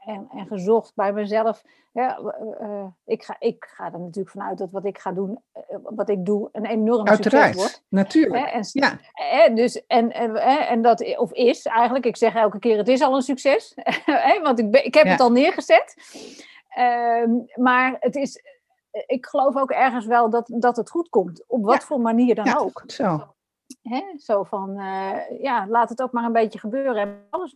[0.05, 1.63] en, en gezocht bij mezelf.
[1.91, 2.19] Ja,
[2.61, 6.09] uh, ik, ga, ik ga er natuurlijk vanuit dat wat ik ga doen, uh, wat
[6.09, 7.85] ik doe, een enorm Uiteraard, succes wordt.
[7.89, 8.45] natuurlijk.
[8.45, 9.49] En, ja.
[9.49, 10.35] dus, en, en,
[10.67, 13.73] en dat, of is eigenlijk, ik zeg elke keer, het is al een succes.
[14.43, 15.11] want ik, ben, ik heb ja.
[15.11, 15.95] het al neergezet.
[16.77, 18.41] Uh, maar het is,
[19.05, 21.43] ik geloof ook ergens wel dat, dat het goed komt.
[21.47, 21.85] Op wat ja.
[21.85, 22.83] voor manier dan ook.
[22.85, 23.33] Zo.
[23.81, 24.01] Hè?
[24.17, 24.73] Zo van,
[25.39, 27.01] ja, laat het ook maar een beetje gebeuren.
[27.01, 27.53] En alles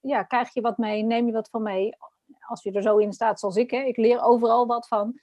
[0.00, 1.96] ja, krijg je wat mee, neem je wat van mee.
[2.48, 3.78] Als je er zo in staat zoals ik, hè.
[3.78, 5.20] ik leer overal wat van.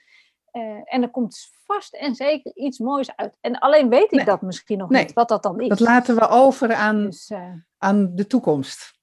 [0.52, 3.38] Uh, en er komt vast en zeker iets moois uit.
[3.42, 4.26] En alleen weet ik nee.
[4.26, 5.04] dat misschien nog nee.
[5.04, 5.68] niet, wat dat dan is.
[5.68, 8.96] Dat laten we over aan, dus, uh, aan de toekomst.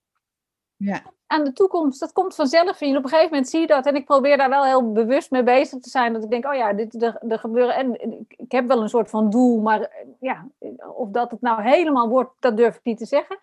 [0.77, 1.03] Ja.
[1.27, 2.81] Aan de toekomst, dat komt vanzelf.
[2.81, 3.87] En op een gegeven moment zie je dat.
[3.87, 6.13] En ik probeer daar wel heel bewust mee bezig te zijn.
[6.13, 7.75] Dat ik denk, oh ja, dit, er, er gebeuren.
[7.75, 9.91] En ik heb wel een soort van doel, maar
[10.21, 10.49] ja,
[10.95, 13.39] of dat het nou helemaal wordt, dat durf ik niet te zeggen.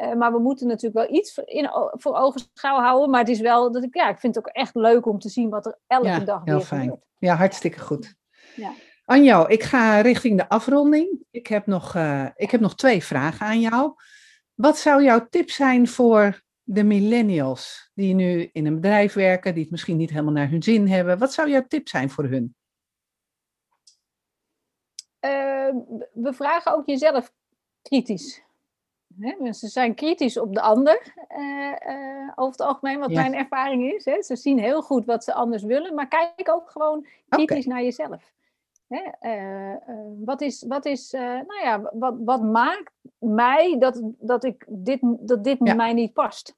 [0.00, 3.10] Uh, maar we moeten natuurlijk wel iets in, voor ogen schouw houden.
[3.10, 5.28] Maar het is wel dat ik, ja, ik vind het ook echt leuk om te
[5.28, 6.80] zien wat er elke ja, dag heel weer fijn.
[6.80, 7.04] gebeurt.
[7.18, 8.14] Ja, hartstikke goed.
[8.56, 8.72] Ja.
[9.04, 11.24] Anjo, ik ga richting de afronding.
[11.30, 13.94] Ik heb, nog, uh, ik heb nog twee vragen aan jou.
[14.54, 19.62] Wat zou jouw tip zijn voor de millennials die nu in een bedrijf werken, die
[19.62, 21.18] het misschien niet helemaal naar hun zin hebben?
[21.18, 22.54] Wat zou jouw tip zijn voor hun?
[25.24, 25.74] Uh,
[26.12, 27.32] we vragen ook jezelf
[27.82, 28.42] kritisch.
[29.18, 29.52] Hè?
[29.52, 33.20] Ze zijn kritisch op de ander, uh, uh, over het algemeen, wat Ja.
[33.20, 34.04] mijn ervaring is.
[34.04, 34.22] Hè?
[34.22, 38.32] Ze zien heel goed wat ze anders willen, maar kijk ook gewoon kritisch naar jezelf.
[38.92, 39.10] Hè?
[39.20, 39.78] Eh, eh,
[40.24, 44.98] wat is, wat, is eh, nou ja, wat, wat maakt mij dat, dat, ik dit,
[45.02, 45.74] dat dit Ja.
[45.74, 46.56] mij niet past?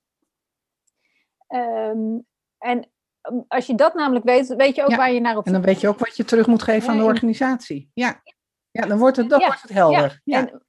[1.46, 2.18] Ehm,
[2.58, 2.88] en
[3.30, 5.52] um, als je dat namelijk weet, weet je ook Ja, waar je naar op En
[5.52, 7.90] dan weet je ook wat je terug moet geven aan de organisatie.
[7.94, 8.22] Ja,
[8.70, 10.20] ja dan wordt het, dan wordt het helder.
[10.24, 10.62] Ja, En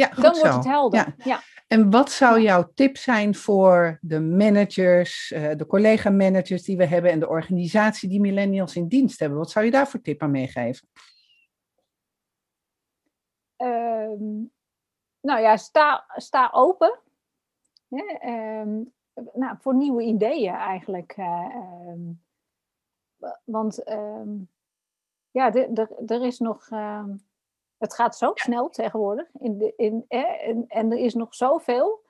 [0.00, 0.40] ja, goed dan zo.
[0.40, 0.98] wordt het helder.
[1.00, 1.24] Ja.
[1.24, 1.40] Ja.
[1.66, 7.10] En wat zou jouw tip zijn voor de managers, eh, de collega-managers die we hebben
[7.10, 9.38] en de organisatie die millennials in dienst hebben?
[9.38, 10.88] Wat zou je daar voor tip aan meegeven?
[13.56, 14.42] Ehm,
[15.20, 16.98] nou ja, sta, sta open.
[18.20, 18.82] Ehm,
[19.34, 21.12] nou, voor nieuwe ideeën eigenlijk.
[21.16, 21.24] eh,
[21.54, 22.00] ehm,
[23.16, 23.82] wa- want
[25.30, 25.52] ja,
[26.06, 26.68] er is nog.
[27.80, 29.26] Het gaat zo snel tegenwoordig.
[29.38, 32.00] In de, in, eh, en, en er is nog zoveel.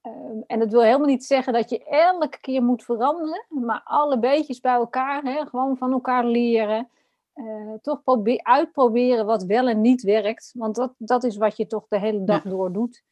[0.00, 3.44] Ehm, en dat wil helemaal niet zeggen dat je elke keer moet veranderen.
[3.48, 6.88] Maar alle beetjes bij elkaar, hè, gewoon van elkaar leren.
[7.34, 10.50] eh, toch probeer, uitproberen wat wel en niet werkt.
[10.54, 13.02] Want dat, dat is wat je toch de hele dag door doet.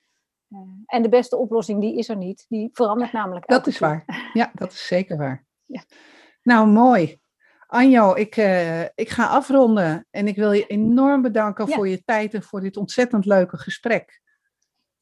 [0.51, 2.47] Eh, en de beste oplossing die is er niet.
[2.49, 4.31] Die verandert namelijk Dat is waar.
[4.33, 5.45] Ja, dat is zeker waar.
[5.65, 5.83] Ja.
[6.43, 7.21] Nou, mooi.
[7.73, 11.75] Anjo, ik, eh, ik ga afronden en ik wil je enorm bedanken Ja.
[11.75, 14.21] voor je tijd en voor dit ontzettend leuke gesprek.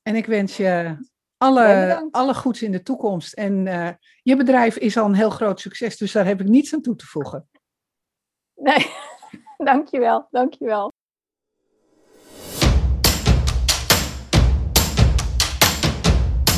[0.02, 0.96] En ik wens je
[1.36, 3.32] alle, alle goeds in de toekomst.
[3.32, 3.88] En eh,
[4.22, 6.96] je bedrijf is al een heel groot succes, dus daar heb ik niets aan toe
[6.96, 7.48] te voegen.
[8.54, 8.86] Nee,
[9.70, 10.92] dankjewel, dankjewel.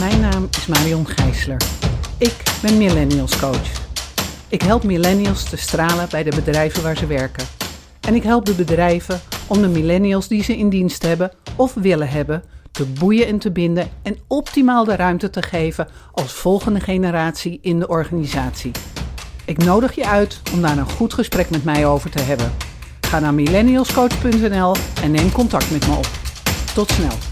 [0.01, 1.63] Mijn naam is Marion Gijsler.
[2.19, 3.82] Ik ben Millennials Coach.
[4.53, 7.47] Ik help millennials te stralen bij de bedrijven waar ze werken.
[8.01, 12.09] En ik help de bedrijven om de millennials die ze in dienst hebben of willen
[12.09, 17.59] hebben te boeien en te binden en optimaal de ruimte te geven als volgende generatie
[17.63, 18.71] in de organisatie.
[19.45, 22.53] Ik nodig je uit om daar een goed gesprek met mij over te hebben.
[23.01, 26.09] Ga naar millennialscoach.nl en neem contact met me op.
[26.75, 27.32] Tot snel.